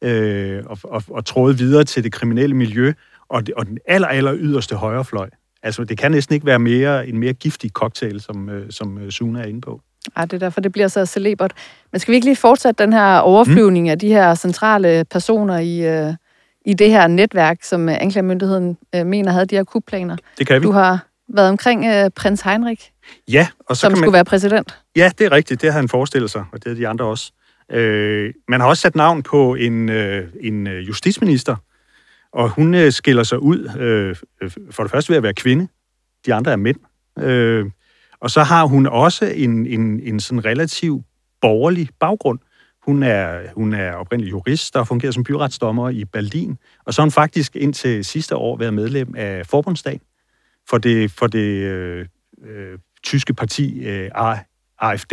øh, 0.05 0.63
og, 0.67 0.79
og, 0.85 1.03
og 1.09 1.25
tråde 1.25 1.59
videre 1.59 1.85
til 1.85 2.05
det 2.05 2.13
kriminelle 2.13 2.57
miljø, 2.57 2.93
og, 3.35 3.47
det, 3.47 3.55
og 3.55 3.67
den 3.67 3.79
aller, 3.87 4.09
aller 4.09 4.35
yderste 4.37 4.77
højrefløj. 4.77 5.29
Altså, 5.63 5.85
det 5.85 5.99
kan 5.99 6.11
næsten 6.11 6.35
ikke 6.35 6.47
være 6.47 6.59
mere 6.59 7.09
en 7.09 7.19
mere 7.19 7.33
giftig 7.33 7.71
cocktail, 7.71 8.21
som, 8.21 8.49
øh, 8.49 8.71
som 8.71 8.99
øh, 8.99 9.11
Suna 9.11 9.41
er 9.41 9.45
inde 9.45 9.61
på. 9.61 9.81
Ej, 10.17 10.25
det 10.25 10.33
er 10.33 10.39
derfor, 10.39 10.61
det 10.61 10.73
bliver 10.73 10.89
så 10.89 11.07
celebert. 11.07 11.53
Men 11.93 12.01
skal 12.01 12.13
vi 12.13 12.15
ikke 12.15 12.27
lige 12.27 12.37
fortsætte 12.37 12.83
den 12.85 12.93
her 12.93 13.19
overflyvning 13.19 13.87
mm. 13.87 13.91
af 13.91 13.99
de 13.99 14.09
her 14.09 14.35
centrale 14.35 15.05
personer 15.11 15.59
i, 15.59 15.87
øh, 15.87 16.15
i 16.67 16.75
det 16.75 16.91
her 16.91 17.07
netværk, 17.07 17.63
som 17.63 17.89
øh, 17.89 17.97
anklagemyndigheden 18.01 18.79
øh, 18.95 19.07
mener 19.07 19.33
havde 19.33 19.47
de 19.47 19.57
her 19.57 19.65
kupplaner? 19.65 20.17
Det 20.39 20.47
kan 20.47 20.61
vi. 20.61 20.67
Du 20.67 20.73
har 20.73 21.07
været 21.29 21.49
omkring 21.49 21.87
øh, 21.87 22.11
prins 22.11 22.41
Heinrich, 22.41 22.91
Ja, 23.29 23.49
og 23.67 23.77
så 23.77 23.81
som 23.81 23.91
kan 23.91 23.97
skulle 23.97 24.11
man... 24.11 24.15
være 24.15 24.25
præsident. 24.25 24.79
Ja, 24.97 25.11
det 25.19 25.25
er 25.25 25.33
rigtigt. 25.33 25.63
Det 25.63 25.73
har 25.73 25.81
han 25.81 25.89
forestillet 25.89 26.31
sig, 26.31 26.45
og 26.53 26.65
det 26.65 26.71
er 26.71 26.77
de 26.77 26.89
andre 26.89 27.05
også. 27.05 27.33
Øh, 27.71 28.33
man 28.49 28.61
har 28.61 28.69
også 28.69 28.81
sat 28.81 28.95
navn 28.95 29.23
på 29.23 29.55
en, 29.55 29.89
øh, 29.89 30.29
en 30.41 30.67
justitsminister, 30.67 31.57
og 32.35 32.51
hun 32.51 32.75
øh, 32.75 32.93
skiller 32.93 33.23
sig 33.23 33.43
ud 33.43 33.71
øh, 33.79 34.17
øh, 34.43 34.51
for 34.71 34.83
det 34.83 34.91
første 34.91 35.11
ved 35.11 35.17
at 35.17 35.23
være 35.23 35.35
kvinde. 35.35 35.69
De 36.27 36.35
andre 36.35 36.53
er 36.53 36.57
mænd. 36.57 36.77
Øh, 37.19 37.67
og 38.21 38.31
så 38.31 38.43
har 38.43 38.65
hun 38.65 38.87
også 38.87 39.27
en, 39.27 39.67
en, 39.67 40.01
en 40.01 40.21
sådan 40.21 40.45
relativ 40.45 41.03
borgerlig 41.41 41.89
baggrund. 42.01 42.39
Hun 42.83 43.03
er, 43.03 43.41
hun 43.55 43.73
er 43.73 43.93
oprindelig 43.93 44.31
jurist, 44.31 44.75
der 44.75 44.81
har 44.81 44.85
fungeret 44.85 45.15
som 45.15 45.25
byretsdommer 45.25 45.91
i 45.91 46.05
Berlin, 46.05 46.59
og 46.85 46.95
så 46.95 47.01
har 47.01 47.05
hun 47.05 47.11
faktisk 47.11 47.57
indtil 47.57 48.05
sidste 48.05 48.37
år 48.37 48.57
været 48.57 48.75
medlem 48.75 49.15
af 49.17 49.47
Forbundsdagen 49.47 50.01
for 50.69 50.79
det, 50.79 51.11
for 51.11 51.27
det 51.27 51.63
øh, 51.63 52.07
øh, 52.45 52.79
tyske 53.03 53.35
parti 53.35 53.85
øh, 53.85 54.11
AfD, 54.81 55.13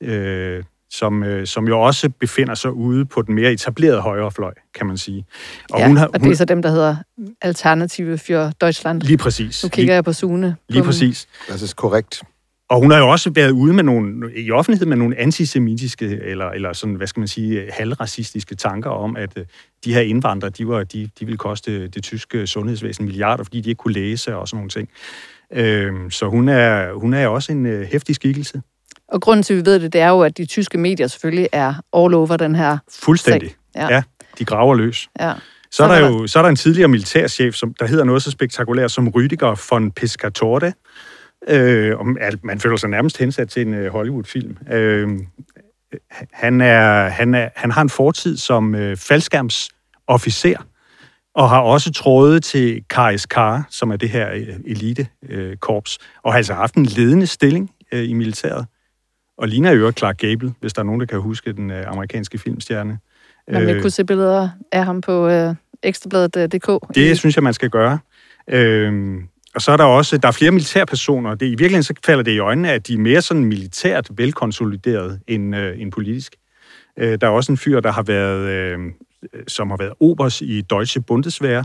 øh, 0.00 0.64
som, 0.90 1.22
øh, 1.22 1.46
som 1.46 1.68
jo 1.68 1.80
også 1.80 2.08
befinder 2.20 2.54
sig 2.54 2.72
ude 2.72 3.04
på 3.04 3.22
den 3.22 3.34
mere 3.34 3.52
etablerede 3.52 4.00
højrefløj, 4.00 4.54
kan 4.74 4.86
man 4.86 4.98
sige. 4.98 5.24
Og, 5.70 5.80
ja, 5.80 5.86
hun 5.86 5.96
har, 5.96 6.06
og 6.06 6.20
det 6.20 6.30
er 6.30 6.36
så 6.36 6.44
dem, 6.44 6.62
der 6.62 6.70
hedder 6.70 6.96
Alternative 7.42 8.14
für 8.18 8.52
Deutschland. 8.60 9.00
Lige 9.00 9.18
præcis. 9.18 9.62
Nu 9.64 9.68
kigger 9.68 9.86
lige, 9.86 9.94
jeg 9.94 10.04
på 10.04 10.12
Sune. 10.12 10.56
Lige 10.68 10.82
præcis. 10.82 11.28
Altså 11.48 11.76
korrekt. 11.76 12.22
Og 12.70 12.80
hun 12.80 12.90
har 12.90 12.98
jo 12.98 13.08
også 13.08 13.30
været 13.30 13.50
ude 13.50 13.72
med 13.72 13.82
nogle, 13.82 14.34
i 14.36 14.50
offentlighed 14.50 14.86
med 14.86 14.96
nogle 14.96 15.18
antisemitiske, 15.18 16.20
eller, 16.22 16.50
eller 16.50 16.72
sådan, 16.72 16.94
hvad 16.94 17.06
skal 17.06 17.20
man 17.20 17.28
sige, 17.28 17.70
halvracistiske 17.72 18.54
tanker 18.54 18.90
om, 18.90 19.16
at 19.16 19.32
øh, 19.36 19.44
de 19.84 19.94
her 19.94 20.00
indvandrere, 20.00 20.50
de, 20.50 20.68
var, 20.68 20.84
de, 20.84 21.10
de 21.20 21.24
ville 21.24 21.38
koste 21.38 21.88
det 21.88 22.02
tyske 22.02 22.46
sundhedsvæsen 22.46 23.04
milliarder, 23.04 23.44
fordi 23.44 23.60
de 23.60 23.68
ikke 23.68 23.78
kunne 23.78 23.94
læse 23.94 24.36
og 24.36 24.48
sådan 24.48 24.56
nogle 24.56 24.70
ting. 24.70 24.88
Øhm, 25.52 26.10
så 26.10 26.28
hun 26.28 26.48
er, 26.48 26.92
hun 26.92 27.14
er 27.14 27.26
også 27.26 27.52
en 27.52 27.66
øh, 27.66 27.86
hæftig 27.86 28.14
skikkelse. 28.14 28.62
Og 29.08 29.20
grunden 29.20 29.42
til, 29.42 29.54
at 29.54 29.56
vi 29.56 29.66
ved 29.66 29.80
det, 29.80 29.92
det 29.92 30.00
er 30.00 30.08
jo, 30.08 30.20
at 30.20 30.38
de 30.38 30.46
tyske 30.46 30.78
medier 30.78 31.06
selvfølgelig 31.06 31.48
er 31.52 31.74
all 31.96 32.14
over 32.14 32.36
den 32.36 32.54
her 32.54 32.78
Fuldstændig. 33.00 33.50
sag. 33.50 33.82
Ja. 33.82 33.94
ja, 33.94 34.02
de 34.38 34.44
graver 34.44 34.74
løs. 34.74 35.08
Ja. 35.20 35.32
Så 35.70 35.84
er, 35.84 35.88
der 35.88 36.08
jo, 36.08 36.26
så 36.26 36.38
er 36.38 36.42
der 36.42 36.50
en 36.50 36.56
tidligere 36.56 36.88
militærchef, 36.88 37.54
som, 37.54 37.74
der 37.74 37.86
hedder 37.86 38.04
noget 38.04 38.22
så 38.22 38.30
spektakulært 38.30 38.90
som 38.90 39.08
Rüdiger 39.08 39.66
von 39.70 39.90
Pescatore. 39.90 40.72
Øh, 41.48 41.98
og 41.98 42.06
man 42.42 42.60
føler 42.60 42.76
sig 42.76 42.90
nærmest 42.90 43.18
hensat 43.18 43.48
til 43.48 43.66
en 43.66 43.74
øh, 43.74 43.92
Hollywood-film. 43.92 44.56
Øh, 44.72 45.08
han, 46.32 46.60
er, 46.60 47.08
han, 47.08 47.34
er, 47.34 47.48
han 47.56 47.70
har 47.70 47.82
en 47.82 47.88
fortid 47.88 48.36
som 48.36 48.74
øh, 48.74 48.96
faldskærmsofficer, 48.96 50.58
og 51.34 51.50
har 51.50 51.60
også 51.60 51.92
trådet 51.92 52.44
til 52.44 52.82
KSK, 52.88 53.38
som 53.70 53.90
er 53.90 53.96
det 53.96 54.10
her 54.10 54.32
øh, 54.32 54.48
elitekorps, 54.64 55.98
og 56.22 56.32
har 56.32 56.36
altså 56.36 56.54
haft 56.54 56.74
en 56.74 56.86
ledende 56.86 57.26
stilling 57.26 57.70
øh, 57.92 58.08
i 58.08 58.12
militæret. 58.12 58.66
Og 59.38 59.48
ligner 59.48 59.72
jo 59.72 59.92
Clark 59.98 60.18
Gable, 60.18 60.54
hvis 60.60 60.72
der 60.72 60.80
er 60.80 60.84
nogen, 60.84 61.00
der 61.00 61.06
kan 61.06 61.20
huske 61.20 61.52
den 61.52 61.70
øh, 61.70 61.84
amerikanske 61.86 62.38
filmstjerne. 62.38 62.98
Man 63.52 63.66
vil 63.66 63.80
kunne 63.80 63.90
se 63.90 64.04
billeder 64.04 64.48
af 64.72 64.84
ham 64.84 65.00
på 65.00 65.28
øh, 65.28 65.54
ekstrabladet.dk. 65.82 66.94
Det 66.94 67.18
synes 67.18 67.36
jeg, 67.36 67.44
man 67.44 67.54
skal 67.54 67.70
gøre. 67.70 67.98
Øh, 68.48 69.14
og 69.54 69.62
så 69.62 69.72
er 69.72 69.76
der 69.76 69.84
også, 69.84 70.18
der 70.18 70.28
er 70.28 70.32
flere 70.32 70.50
militærpersoner. 70.50 71.34
Det, 71.34 71.46
I 71.46 71.48
virkeligheden 71.48 71.82
så 71.82 71.94
falder 72.06 72.22
det 72.22 72.32
i 72.32 72.38
øjnene, 72.38 72.72
at 72.72 72.86
de 72.86 72.94
er 72.94 72.98
mere 72.98 73.22
sådan 73.22 73.44
militært 73.44 74.08
velkonsolideret 74.16 75.20
end, 75.28 75.56
øh, 75.56 75.80
end 75.80 75.92
politisk. 75.92 76.36
Øh, 76.98 77.18
der 77.20 77.26
er 77.26 77.30
også 77.30 77.52
en 77.52 77.58
fyr, 77.58 77.80
der 77.80 77.92
har 77.92 78.02
været, 78.02 78.48
øh, 78.48 78.78
som 79.48 79.70
har 79.70 79.76
været 79.76 79.92
obers 80.00 80.40
i 80.40 80.60
Deutsche 80.60 81.00
Bundeswehr, 81.00 81.62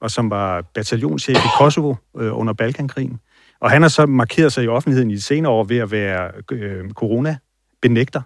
og 0.00 0.10
som 0.10 0.30
var 0.30 0.62
bataljonschef 0.74 1.36
i 1.36 1.48
Kosovo 1.58 1.94
øh, 2.18 2.38
under 2.38 2.52
Balkankrigen. 2.52 3.18
Og 3.60 3.70
han 3.70 3.82
har 3.82 3.88
så 3.88 4.06
markeret 4.06 4.52
sig 4.52 4.64
i 4.64 4.68
offentligheden 4.68 5.10
i 5.10 5.14
de 5.14 5.22
senere 5.22 5.52
år 5.52 5.64
ved 5.64 5.78
at 5.78 5.90
være 5.90 6.30
øh, 6.52 6.90
corona-benægter, 6.90 8.22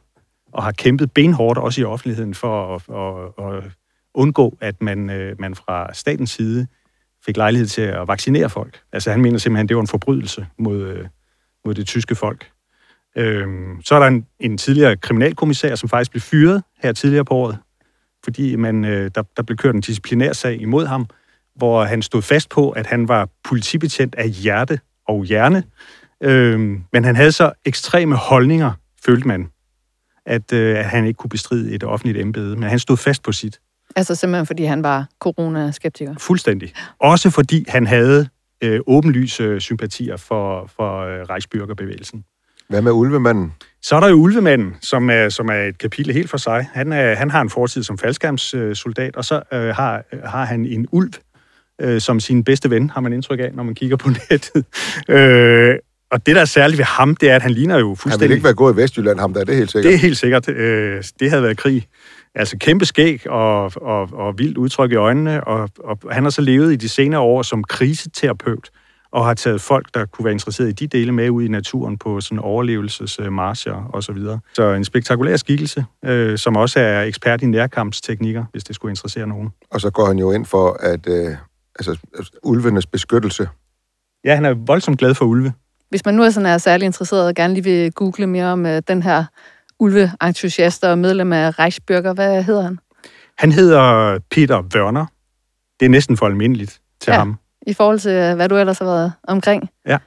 og 0.52 0.62
har 0.62 0.72
kæmpet 0.72 1.12
benhårdt 1.12 1.58
også 1.58 1.80
i 1.80 1.84
offentligheden 1.84 2.34
for 2.34 2.74
at, 2.74 2.82
at, 2.88 3.56
at 3.56 3.70
undgå, 4.14 4.58
at 4.60 4.82
man, 4.82 5.10
øh, 5.10 5.40
man 5.40 5.54
fra 5.54 5.94
statens 5.94 6.30
side 6.30 6.66
fik 7.26 7.36
lejlighed 7.36 7.66
til 7.66 7.82
at 7.82 8.08
vaccinere 8.08 8.50
folk. 8.50 8.80
Altså 8.92 9.10
han 9.10 9.20
mener 9.20 9.38
simpelthen, 9.38 9.64
at 9.64 9.68
det 9.68 9.76
var 9.76 9.80
en 9.80 9.86
forbrydelse 9.86 10.46
mod, 10.58 10.82
øh, 10.82 11.06
mod 11.64 11.74
det 11.74 11.86
tyske 11.86 12.14
folk. 12.14 12.50
Øhm, 13.16 13.82
så 13.84 13.94
er 13.94 13.98
der 13.98 14.06
en, 14.06 14.26
en 14.40 14.58
tidligere 14.58 14.96
kriminalkommissær, 14.96 15.74
som 15.74 15.88
faktisk 15.88 16.10
blev 16.10 16.20
fyret 16.20 16.62
her 16.82 16.92
tidligere 16.92 17.24
på 17.24 17.34
året, 17.34 17.58
fordi 18.24 18.56
man, 18.56 18.84
øh, 18.84 19.10
der, 19.14 19.22
der 19.36 19.42
blev 19.42 19.56
kørt 19.56 19.74
en 19.74 19.80
disciplinær 19.80 20.32
sag 20.32 20.60
imod 20.60 20.86
ham, 20.86 21.06
hvor 21.56 21.84
han 21.84 22.02
stod 22.02 22.22
fast 22.22 22.50
på, 22.50 22.70
at 22.70 22.86
han 22.86 23.08
var 23.08 23.28
politibetjent 23.44 24.14
af 24.14 24.30
hjerte 24.30 24.80
og 25.08 25.24
hjerne. 25.24 25.62
Øhm, 26.22 26.84
men 26.92 27.04
han 27.04 27.16
havde 27.16 27.32
så 27.32 27.52
ekstreme 27.64 28.16
holdninger, 28.16 28.72
følte 29.04 29.28
man, 29.28 29.48
at, 30.26 30.52
øh, 30.52 30.78
at 30.78 30.84
han 30.84 31.06
ikke 31.06 31.16
kunne 31.16 31.30
bestride 31.30 31.72
et 31.72 31.84
offentligt 31.84 32.18
embede. 32.18 32.56
Men 32.56 32.68
han 32.68 32.78
stod 32.78 32.96
fast 32.96 33.22
på 33.22 33.32
sit. 33.32 33.60
Altså 33.96 34.14
simpelthen, 34.14 34.46
fordi 34.46 34.64
han 34.64 34.82
var 34.82 35.06
coronaskeptiker? 35.20 36.14
Fuldstændig. 36.18 36.72
Også 36.98 37.30
fordi 37.30 37.64
han 37.68 37.86
havde 37.86 38.28
øh, 38.64 38.80
åbenlyse 38.86 39.60
sympatier 39.60 40.16
for, 40.16 40.70
for 40.76 41.00
øh, 41.00 41.22
Reichsbürgerbevægelsen. 41.22 42.22
Hvad 42.68 42.82
med 42.82 42.92
ulvemanden? 42.92 43.52
Så 43.82 43.96
er 43.96 44.00
der 44.00 44.08
jo 44.08 44.14
ulvemanden, 44.14 44.74
som 44.80 45.10
er, 45.10 45.28
som 45.28 45.48
er 45.48 45.54
et 45.54 45.78
kapitel 45.78 46.14
helt 46.14 46.30
for 46.30 46.36
sig. 46.36 46.68
Han, 46.72 46.92
er, 46.92 47.14
han 47.14 47.30
har 47.30 47.40
en 47.40 47.50
fortid 47.50 47.82
som 47.82 47.98
faldskærmssoldat, 47.98 49.16
og 49.16 49.24
så 49.24 49.42
øh, 49.52 49.68
har, 49.68 50.04
har 50.28 50.44
han 50.44 50.66
en 50.66 50.86
ulv 50.92 51.12
øh, 51.80 52.00
som 52.00 52.20
sin 52.20 52.44
bedste 52.44 52.70
ven, 52.70 52.90
har 52.90 53.00
man 53.00 53.12
indtryk 53.12 53.38
af, 53.38 53.50
når 53.54 53.62
man 53.62 53.74
kigger 53.74 53.96
på 53.96 54.08
nettet. 54.30 54.64
øh, 55.08 55.74
og 56.10 56.26
det, 56.26 56.34
der 56.34 56.40
er 56.40 56.44
særligt 56.44 56.78
ved 56.78 56.84
ham, 56.84 57.16
det 57.16 57.30
er, 57.30 57.36
at 57.36 57.42
han 57.42 57.50
ligner 57.50 57.78
jo 57.78 57.86
fuldstændig... 57.86 58.12
Han 58.12 58.20
ville 58.20 58.34
ikke 58.34 58.44
være 58.44 58.54
gået 58.54 58.74
i 58.74 58.76
Vestjylland, 58.76 59.18
ham 59.20 59.34
der, 59.34 59.44
det 59.44 59.52
er 59.52 59.56
helt 59.56 59.70
sikkert. 59.72 59.90
Det 59.90 59.94
er 59.94 59.98
helt 59.98 60.18
sikkert. 60.18 60.48
Øh, 60.48 61.04
det 61.20 61.30
havde 61.30 61.42
været 61.42 61.56
krig. 61.56 61.86
Altså 62.34 62.56
kæmpe 62.58 62.84
skæg 62.84 63.30
og, 63.30 63.72
og, 63.76 64.08
og 64.12 64.38
vildt 64.38 64.58
udtryk 64.58 64.92
i 64.92 64.94
øjnene, 64.94 65.44
og, 65.44 65.68
og 65.84 65.98
han 66.10 66.22
har 66.22 66.30
så 66.30 66.42
levet 66.42 66.72
i 66.72 66.76
de 66.76 66.88
senere 66.88 67.20
år 67.20 67.42
som 67.42 67.64
kriseterapeut, 67.64 68.70
og 69.12 69.24
har 69.24 69.34
taget 69.34 69.60
folk, 69.60 69.86
der 69.94 70.04
kunne 70.04 70.24
være 70.24 70.32
interesseret 70.32 70.68
i 70.68 70.72
de 70.72 70.86
dele 70.86 71.12
med 71.12 71.30
ud 71.30 71.42
i 71.42 71.48
naturen 71.48 71.98
på 71.98 72.20
sådan 72.20 72.38
overlevelsesmarscher 72.38 73.90
og 73.92 74.02
så 74.02 74.12
videre. 74.12 74.40
Så 74.54 74.72
en 74.72 74.84
spektakulær 74.84 75.36
skikkelse, 75.36 75.84
øh, 76.04 76.38
som 76.38 76.56
også 76.56 76.80
er 76.80 77.02
ekspert 77.02 77.42
i 77.42 77.46
nærkampsteknikker, 77.46 78.44
hvis 78.52 78.64
det 78.64 78.74
skulle 78.74 78.92
interessere 78.92 79.26
nogen. 79.26 79.48
Og 79.70 79.80
så 79.80 79.90
går 79.90 80.06
han 80.06 80.18
jo 80.18 80.32
ind 80.32 80.46
for, 80.46 80.76
at 80.80 81.08
øh, 81.08 81.36
altså, 81.78 81.96
ulvenes 82.42 82.86
beskyttelse, 82.86 83.48
Ja, 84.24 84.34
han 84.34 84.44
er 84.44 84.54
voldsomt 84.66 84.98
glad 84.98 85.14
for 85.14 85.24
ulve. 85.24 85.52
Hvis 85.90 86.04
man 86.04 86.14
nu 86.14 86.22
er 86.22 86.30
sådan 86.30 86.46
er 86.46 86.58
særlig 86.58 86.86
interesseret 86.86 87.26
og 87.26 87.34
gerne 87.34 87.54
lige 87.54 87.64
vil 87.64 87.92
google 87.92 88.26
mere 88.26 88.46
om 88.46 88.64
uh, 88.64 88.78
den 88.88 89.02
her 89.02 89.24
ulveentusiast 89.78 90.84
og 90.84 90.98
medlem 90.98 91.32
af 91.32 91.58
Reichsbürger, 91.58 92.12
hvad 92.12 92.42
hedder 92.42 92.62
han? 92.62 92.78
Han 93.38 93.52
hedder 93.52 94.18
Peter 94.30 94.62
Wörner. 94.62 95.06
Det 95.80 95.86
er 95.86 95.90
næsten 95.90 96.16
for 96.16 96.26
almindeligt 96.26 96.80
til 97.00 97.10
Ja. 97.10 97.18
ham. 97.18 97.36
I 97.66 97.72
forhold 97.72 97.98
til, 97.98 98.10
øh, 98.10 98.34
hvad 98.36 98.48
du 98.48 98.56
ellers 98.56 98.78
har 98.78 98.84
været 98.86 99.12
omkring. 99.24 99.68
Ja. 99.86 99.98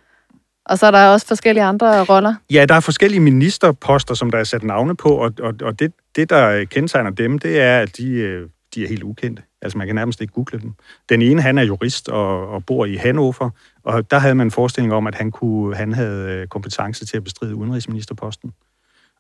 Og 0.66 0.78
så 0.80 0.86
er 0.88 0.92
der 0.92 1.08
også 1.08 1.28
forskellige 1.28 1.64
andre 1.64 2.04
roller. 2.04 2.36
Ja, 2.52 2.66
der 2.66 2.76
er 2.76 2.80
forskellige 2.80 3.20
ministerposter, 3.20 4.14
som 4.14 4.32
der 4.32 4.38
er 4.38 4.44
sat 4.44 4.64
navne 4.64 4.96
på, 4.96 5.10
og, 5.10 5.34
og, 5.40 5.54
og 5.62 5.80
det, 5.80 5.94
det, 6.16 6.30
der 6.30 6.66
kendetegner 6.66 7.10
dem, 7.10 7.40
det 7.40 7.60
er, 7.62 7.80
at 7.80 7.98
de, 7.98 8.12
øh, 8.12 8.50
de 8.76 8.84
er 8.84 8.88
helt 8.88 9.04
ukendte. 9.04 9.44
Altså, 9.62 9.78
man 9.78 9.88
kan 9.88 9.96
nærmest 9.96 10.22
ikke 10.22 10.34
google 10.34 10.60
dem. 10.60 10.74
Den 11.10 11.22
ene, 11.22 11.42
han 11.42 11.58
er 11.58 11.64
jurist 11.64 12.10
og, 12.10 12.48
og 12.50 12.66
bor 12.66 12.86
i 12.86 12.96
Hannover, 12.96 13.50
og 13.84 14.12
der 14.12 14.20
havde 14.20 14.36
man 14.36 14.48
en 14.48 14.52
forestilling 14.52 14.94
om, 14.94 15.08
at 15.08 15.16
han, 15.16 15.32
kunne, 15.32 15.76
han 15.76 15.94
havde 15.94 16.32
øh, 16.32 16.48
kompetence 16.48 17.06
til 17.06 17.18
at 17.18 17.24
bestride 17.24 17.56
udenrigsministerposten. 17.56 18.54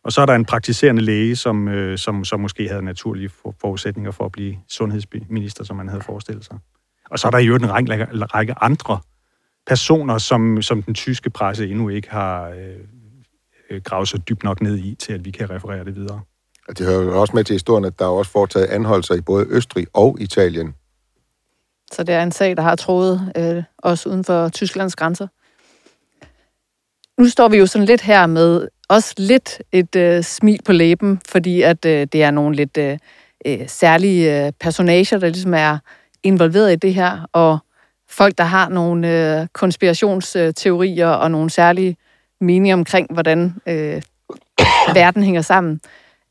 Og 0.03 0.11
så 0.11 0.21
er 0.21 0.25
der 0.25 0.35
en 0.35 0.45
praktiserende 0.45 1.01
læge, 1.01 1.35
som, 1.35 1.67
øh, 1.67 1.97
som, 1.97 2.25
som 2.25 2.39
måske 2.39 2.69
havde 2.69 2.81
naturlige 2.81 3.29
forudsætninger 3.61 4.11
for 4.11 4.25
at 4.25 4.31
blive 4.31 4.57
sundhedsminister, 4.67 5.63
som 5.63 5.75
man 5.75 5.87
havde 5.87 6.01
forestillet 6.01 6.45
sig. 6.45 6.57
Og 7.09 7.19
så 7.19 7.27
er 7.27 7.31
der 7.31 7.39
jo 7.39 7.55
en 7.55 7.69
række, 7.69 8.05
række 8.05 8.53
andre 8.61 8.99
personer, 9.67 10.17
som, 10.17 10.61
som 10.61 10.83
den 10.83 10.93
tyske 10.93 11.29
presse 11.29 11.67
endnu 11.67 11.89
ikke 11.89 12.09
har 12.11 12.49
øh, 12.49 12.75
øh 13.69 13.81
gravet 13.81 14.07
så 14.07 14.17
dybt 14.17 14.43
nok 14.43 14.61
ned 14.61 14.77
i, 14.77 14.95
til 14.95 15.13
at 15.13 15.25
vi 15.25 15.31
kan 15.31 15.49
referere 15.49 15.85
det 15.85 15.95
videre. 15.95 16.21
Det 16.77 16.85
hører 16.85 17.13
også 17.13 17.35
med 17.35 17.43
til 17.43 17.53
historien, 17.53 17.85
at 17.85 17.99
der 17.99 18.05
er 18.05 18.09
også 18.09 18.31
foretaget 18.31 18.65
anholdelser 18.65 19.15
i 19.15 19.21
både 19.21 19.45
Østrig 19.49 19.87
og 19.93 20.17
Italien. 20.19 20.75
Så 21.91 22.03
det 22.03 22.15
er 22.15 22.23
en 22.23 22.31
sag, 22.31 22.57
der 22.57 22.63
har 22.63 22.75
troet 22.75 23.31
øh, 23.37 23.63
også 23.77 24.09
uden 24.09 24.23
for 24.23 24.49
Tysklands 24.49 24.95
grænser. 24.95 25.27
Nu 27.21 27.29
står 27.29 27.47
vi 27.47 27.57
jo 27.57 27.65
sådan 27.65 27.85
lidt 27.85 28.01
her 28.01 28.25
med 28.25 28.67
også 28.89 29.13
lidt 29.17 29.61
et 29.71 29.95
øh, 29.95 30.23
smil 30.23 30.59
på 30.65 30.71
læben, 30.71 31.21
fordi 31.27 31.61
at 31.61 31.85
øh, 31.85 32.07
det 32.13 32.23
er 32.23 32.31
nogle 32.31 32.55
lidt 32.55 32.77
øh, 32.77 32.97
øh, 33.45 33.67
særlige 33.67 34.45
øh, 34.45 34.51
personager, 34.59 35.17
der 35.19 35.27
ligesom 35.27 35.53
er 35.53 35.77
involveret 36.23 36.73
i 36.73 36.75
det 36.75 36.93
her, 36.93 37.27
og 37.33 37.59
folk, 38.09 38.37
der 38.37 38.43
har 38.43 38.69
nogle 38.69 39.39
øh, 39.39 39.47
konspirationsteorier 39.53 41.07
og 41.07 41.31
nogle 41.31 41.49
særlige 41.49 41.97
meninger 42.41 42.75
omkring, 42.75 43.13
hvordan 43.13 43.55
øh, 43.67 44.01
verden 44.93 45.23
hænger 45.23 45.41
sammen. 45.41 45.81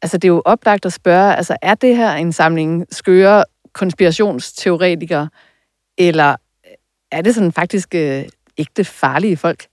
Altså, 0.02 0.18
det 0.18 0.24
er 0.24 0.32
jo 0.32 0.42
oplagt 0.44 0.86
at 0.86 0.92
spørge, 0.92 1.36
altså, 1.36 1.56
er 1.62 1.74
det 1.74 1.96
her 1.96 2.12
en 2.12 2.32
samling 2.32 2.86
skøre 2.90 3.44
konspirationsteoretikere, 3.72 5.28
eller 5.98 6.30
øh, 6.30 6.72
er 7.12 7.22
det 7.22 7.34
sådan 7.34 7.52
faktisk 7.52 7.94
øh, 7.94 8.24
ægte 8.58 8.84
farlige 8.84 9.36
folk? 9.36 9.66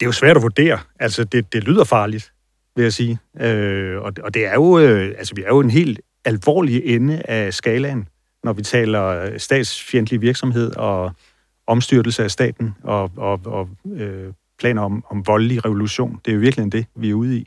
Det 0.00 0.06
er 0.06 0.08
jo 0.08 0.12
svært 0.12 0.36
at 0.36 0.42
vurdere. 0.42 0.78
Altså, 1.00 1.24
det, 1.24 1.52
det 1.52 1.64
lyder 1.64 1.84
farligt, 1.84 2.32
vil 2.76 2.82
jeg 2.82 2.92
sige. 2.92 3.18
Øh, 3.40 4.00
og, 4.00 4.12
og 4.22 4.34
det 4.34 4.46
er 4.46 4.54
jo, 4.54 4.78
øh, 4.78 5.14
altså, 5.18 5.34
vi 5.34 5.42
er 5.42 5.48
jo 5.48 5.60
en 5.60 5.70
helt 5.70 6.00
alvorlig 6.24 6.82
ende 6.84 7.22
af 7.24 7.54
skalaen, 7.54 8.08
når 8.44 8.52
vi 8.52 8.62
taler 8.62 9.04
øh, 9.06 9.38
statsfjendtlig 9.38 10.20
virksomhed 10.20 10.76
og 10.76 11.12
omstyrtelse 11.66 12.24
af 12.24 12.30
staten 12.30 12.74
og, 12.82 13.10
og, 13.16 13.40
og 13.44 13.68
øh, 13.96 14.32
planer 14.58 14.82
om, 14.82 15.04
om 15.10 15.26
voldelig 15.26 15.64
revolution. 15.64 16.20
Det 16.24 16.30
er 16.30 16.34
jo 16.34 16.40
virkelig 16.40 16.72
det, 16.72 16.86
vi 16.94 17.10
er 17.10 17.14
ude 17.14 17.36
i. 17.36 17.46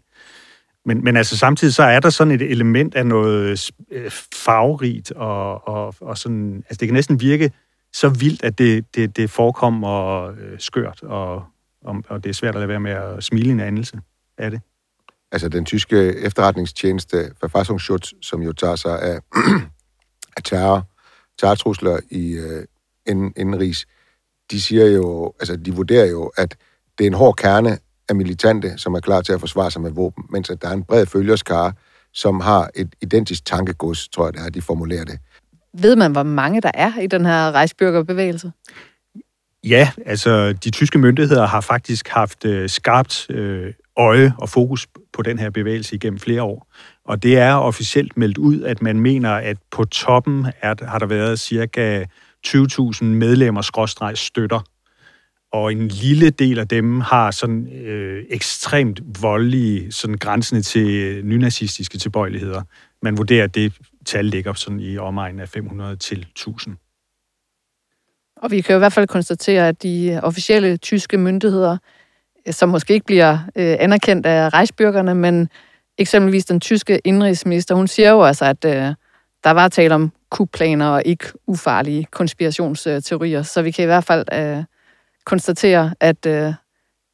Men, 0.85 1.03
men 1.03 1.17
altså 1.17 1.37
samtidig 1.37 1.73
så 1.73 1.83
er 1.83 1.99
der 1.99 2.09
sådan 2.09 2.31
et 2.31 2.41
element 2.41 2.95
af 2.95 3.05
noget 3.05 3.71
øh, 3.91 4.11
farverigt, 4.35 5.11
og, 5.11 5.67
og, 5.67 5.95
og 6.01 6.17
sådan, 6.17 6.63
altså 6.69 6.79
det 6.79 6.87
kan 6.87 6.93
næsten 6.93 7.21
virke 7.21 7.51
så 7.93 8.09
vildt, 8.09 8.43
at 8.43 8.57
det, 8.57 8.95
det, 8.95 9.17
det 9.17 9.29
forekommer 9.29 10.23
øh, 10.23 10.59
skørt, 10.59 11.03
og, 11.03 11.43
og, 11.81 11.95
og 12.09 12.23
det 12.23 12.29
er 12.29 12.33
svært 12.33 12.55
at 12.55 12.59
lade 12.59 12.69
være 12.69 12.79
med 12.79 12.91
at 12.91 13.23
smile 13.23 13.47
i 13.47 13.51
en 13.51 13.59
anelse 13.59 13.99
af 14.37 14.51
det. 14.51 14.61
Altså 15.31 15.49
den 15.49 15.65
tyske 15.65 16.17
efterretningstjeneste 16.17 17.31
Verfassungsschutz, 17.41 18.13
som 18.21 18.41
jo 18.41 18.53
tager 18.53 18.75
sig 18.75 19.01
af, 19.01 19.19
af 20.37 20.43
terror, 20.43 20.89
terrortrusler 21.39 21.99
i 22.11 22.31
øh, 22.33 22.65
inden, 23.05 23.33
indenrigs, 23.37 23.85
de 24.51 24.61
siger 24.61 24.85
jo, 24.85 25.33
altså 25.39 25.55
de 25.55 25.73
vurderer 25.73 26.05
jo, 26.05 26.31
at 26.37 26.57
det 26.97 27.03
er 27.03 27.07
en 27.07 27.13
hård 27.13 27.35
kerne 27.35 27.77
af 28.09 28.15
militante, 28.15 28.77
som 28.77 28.93
er 28.93 28.99
klar 28.99 29.21
til 29.21 29.33
at 29.33 29.39
forsvare 29.39 29.71
sig 29.71 29.81
med 29.81 29.91
våben, 29.91 30.23
mens 30.29 30.49
at 30.49 30.61
der 30.61 30.67
er 30.67 30.73
en 30.73 30.83
bred 30.83 31.05
følgerskare, 31.05 31.73
som 32.13 32.39
har 32.39 32.69
et 32.75 32.95
identisk 33.01 33.45
tankegods, 33.45 34.07
tror 34.07 34.25
jeg 34.25 34.33
det 34.33 34.41
er, 34.45 34.49
de 34.49 34.61
formulerer 34.61 35.05
det. 35.05 35.19
Ved 35.73 35.95
man, 35.95 36.11
hvor 36.11 36.23
mange 36.23 36.61
der 36.61 36.71
er 36.73 36.99
i 37.01 37.07
den 37.07 37.25
her 37.25 37.51
rejsbyrgerbevægelse? 37.51 38.51
Ja, 39.63 39.89
altså 40.05 40.53
de 40.53 40.69
tyske 40.69 40.99
myndigheder 40.99 41.45
har 41.45 41.61
faktisk 41.61 42.07
haft 42.07 42.45
øh, 42.45 42.69
skarpt 42.69 43.29
øh, 43.29 43.73
øje 43.97 44.33
og 44.37 44.49
fokus 44.49 44.87
på 45.13 45.21
den 45.21 45.39
her 45.39 45.49
bevægelse 45.49 45.95
igennem 45.95 46.19
flere 46.19 46.43
år. 46.43 46.67
Og 47.05 47.23
det 47.23 47.37
er 47.37 47.53
officielt 47.53 48.17
meldt 48.17 48.37
ud, 48.37 48.61
at 48.61 48.81
man 48.81 48.99
mener, 48.99 49.31
at 49.31 49.57
på 49.71 49.85
toppen 49.85 50.45
er, 50.61 50.85
har 50.85 50.99
der 50.99 51.05
været 51.05 51.39
cirka 51.39 52.05
20.000 52.47 53.03
medlemmer 53.03 53.61
skråstreg 53.61 54.17
støtter. 54.17 54.59
Og 55.55 55.71
en 55.71 55.87
lille 55.87 56.29
del 56.29 56.59
af 56.59 56.67
dem 56.67 57.01
har 57.01 57.31
sådan 57.31 57.67
øh, 57.67 58.23
ekstremt 58.29 59.01
voldelige, 59.21 59.91
sådan 59.91 60.17
grænsende 60.17 60.61
til 60.61 60.89
øh, 60.89 61.23
nynazistiske 61.23 61.97
tilbøjeligheder. 61.97 62.61
Man 63.01 63.17
vurderer, 63.17 63.43
at 63.43 63.55
det 63.55 63.73
tal 64.05 64.25
ligger 64.25 64.53
sådan 64.53 64.79
i 64.79 64.97
omegnen 64.97 65.39
af 65.39 65.49
500 65.49 65.95
til 65.95 66.19
1000. 66.19 66.75
Og 68.35 68.51
vi 68.51 68.61
kan 68.61 68.73
jo 68.73 68.77
i 68.77 68.79
hvert 68.79 68.93
fald 68.93 69.07
konstatere, 69.07 69.67
at 69.67 69.83
de 69.83 70.19
officielle 70.23 70.77
tyske 70.77 71.17
myndigheder, 71.17 71.77
øh, 72.47 72.53
som 72.53 72.69
måske 72.69 72.93
ikke 72.93 73.05
bliver 73.05 73.33
øh, 73.55 73.75
anerkendt 73.79 74.25
af 74.25 74.53
rejsbyrgerne, 74.53 75.15
men 75.15 75.49
eksempelvis 75.97 76.45
den 76.45 76.59
tyske 76.59 76.99
indrigsminister, 77.03 77.75
hun 77.75 77.87
siger 77.87 78.11
jo 78.11 78.23
altså, 78.23 78.45
at 78.45 78.65
øh, 78.65 78.93
der 79.43 79.51
var 79.51 79.67
tale 79.67 79.95
om 79.95 80.11
kupplaner 80.29 80.87
og 80.87 81.01
ikke 81.05 81.25
ufarlige 81.47 82.07
konspirationsteorier. 82.11 83.41
Så 83.41 83.61
vi 83.61 83.71
kan 83.71 83.83
i 83.83 83.85
hvert 83.85 84.03
fald 84.03 84.25
øh, 84.33 84.63
konstatere, 85.25 85.93
at 85.99 86.25
øh, 86.25 86.53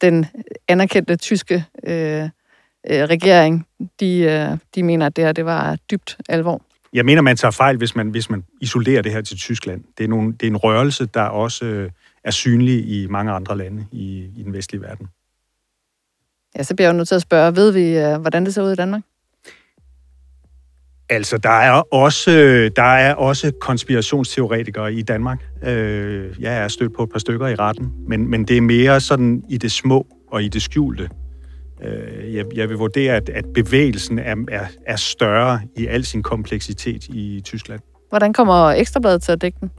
den 0.02 0.26
anerkendte 0.68 1.16
tyske 1.16 1.66
øh, 1.84 2.24
øh, 2.24 2.30
regering, 2.90 3.68
de, 4.00 4.20
øh, 4.20 4.58
de 4.76 4.84
mener, 4.84 5.06
at 5.06 5.16
det 5.16 5.24
her 5.24 5.32
det 5.32 5.46
var 5.46 5.78
dybt 5.92 6.18
alvor. 6.30 6.62
Jeg 6.94 7.06
mener, 7.06 7.22
man 7.22 7.38
tager 7.38 7.52
fejl, 7.52 7.78
hvis 7.78 7.96
man, 7.96 8.10
hvis 8.10 8.30
man 8.30 8.44
isolerer 8.62 9.02
det 9.02 9.12
her 9.12 9.22
til 9.22 9.38
Tyskland. 9.38 9.84
Det 9.98 10.04
er, 10.04 10.08
nogle, 10.08 10.34
det 10.34 10.44
er 10.44 10.48
en 10.48 10.58
rørelse, 10.58 11.06
der 11.06 11.22
også 11.22 11.66
øh, 11.66 11.92
er 12.24 12.32
synlig 12.32 12.90
i 12.90 13.08
mange 13.08 13.32
andre 13.32 13.58
lande 13.58 13.86
i, 13.92 14.30
i 14.38 14.44
den 14.44 14.54
vestlige 14.54 14.82
verden. 14.82 15.08
Ja, 16.56 16.64
så 16.64 16.76
bliver 16.76 16.88
jeg 16.88 16.94
jo 16.94 16.98
nødt 16.98 17.08
til 17.08 17.16
at 17.16 17.22
spørge, 17.22 17.56
ved 17.56 17.72
vi, 17.72 17.98
øh, 17.98 18.22
hvordan 18.22 18.46
det 18.46 18.54
ser 18.54 18.64
ud 18.64 18.72
i 18.72 18.76
Danmark? 18.76 19.02
Altså, 21.12 21.38
der 21.38 21.50
er 21.50 21.72
også, 21.94 22.32
der 22.76 22.84
er 22.84 23.14
også 23.14 23.52
konspirationsteoretikere 23.62 24.94
i 24.94 25.02
Danmark. 25.02 25.46
Øh, 25.64 26.36
jeg 26.40 26.58
er 26.58 26.68
stødt 26.68 26.94
på 26.96 27.04
et 27.04 27.10
par 27.12 27.20
stykker 27.20 27.48
i 27.48 27.56
retten, 27.56 27.94
men, 28.08 28.30
men 28.30 28.46
det 28.46 28.58
er 28.58 28.62
mere 28.62 29.00
sådan 29.00 29.44
i 29.50 29.58
det 29.58 29.72
små 29.72 30.08
og 30.32 30.44
i 30.44 30.48
det 30.48 30.62
skjulte. 30.62 31.10
Øh, 31.84 32.36
jeg, 32.36 32.46
jeg 32.56 32.70
vil 32.70 32.78
vurdere, 32.78 33.16
at, 33.16 33.30
at 33.30 33.46
bevægelsen 33.54 34.20
er, 34.20 34.36
er, 34.52 34.66
er 34.88 34.96
større 34.96 35.60
i 35.78 35.88
al 35.88 36.06
sin 36.06 36.24
kompleksitet 36.24 37.04
i 37.08 37.42
Tyskland. 37.46 37.80
Hvordan 38.10 38.34
kommer 38.34 38.70
Ekstrabladet 38.70 39.22
til 39.22 39.32
at 39.32 39.42
dække 39.42 39.58
den? 39.62 39.72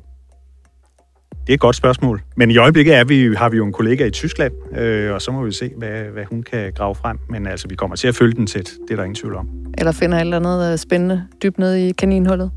Det 1.46 1.52
er 1.52 1.54
et 1.54 1.60
godt 1.60 1.76
spørgsmål. 1.76 2.22
Men 2.36 2.50
i 2.50 2.56
øjeblikket 2.56 2.94
er 2.94 3.04
vi, 3.04 3.34
har 3.34 3.48
vi 3.48 3.56
jo 3.56 3.66
en 3.66 3.72
kollega 3.72 4.06
i 4.06 4.10
Tyskland, 4.10 4.76
øh, 4.78 5.14
og 5.14 5.22
så 5.22 5.32
må 5.32 5.44
vi 5.44 5.52
se, 5.52 5.70
hvad, 5.76 6.02
hvad 6.02 6.24
hun 6.24 6.42
kan 6.42 6.72
grave 6.72 6.94
frem. 6.94 7.18
Men 7.28 7.46
altså, 7.46 7.68
vi 7.68 7.74
kommer 7.74 7.96
til 7.96 8.08
at 8.08 8.14
følge 8.14 8.34
den 8.34 8.46
tæt. 8.46 8.72
Det 8.88 8.90
er 8.90 8.96
der 8.96 9.04
ingen 9.04 9.14
tvivl 9.14 9.34
om. 9.34 9.48
Eller 9.78 9.92
finder 9.92 10.16
et 10.16 10.20
eller 10.20 10.36
andet 10.36 10.72
øh, 10.72 10.78
spændende 10.78 11.26
dybt 11.42 11.58
nede 11.58 11.88
i 11.88 11.92
kaninhullet? 11.92 12.50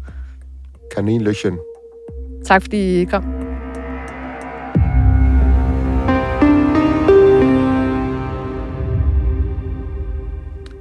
Kaninløchen. 0.95 1.57
Tak 2.45 2.61
fordi 2.61 3.01
I 3.01 3.05
kom. 3.05 3.23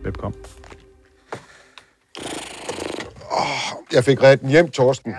Velkommen. 0.05 0.41
Jeg 3.93 4.05
fik 4.05 4.23
reddet 4.23 4.41
den 4.41 4.51
hjem, 4.51 4.71
Torsten. 4.71 5.15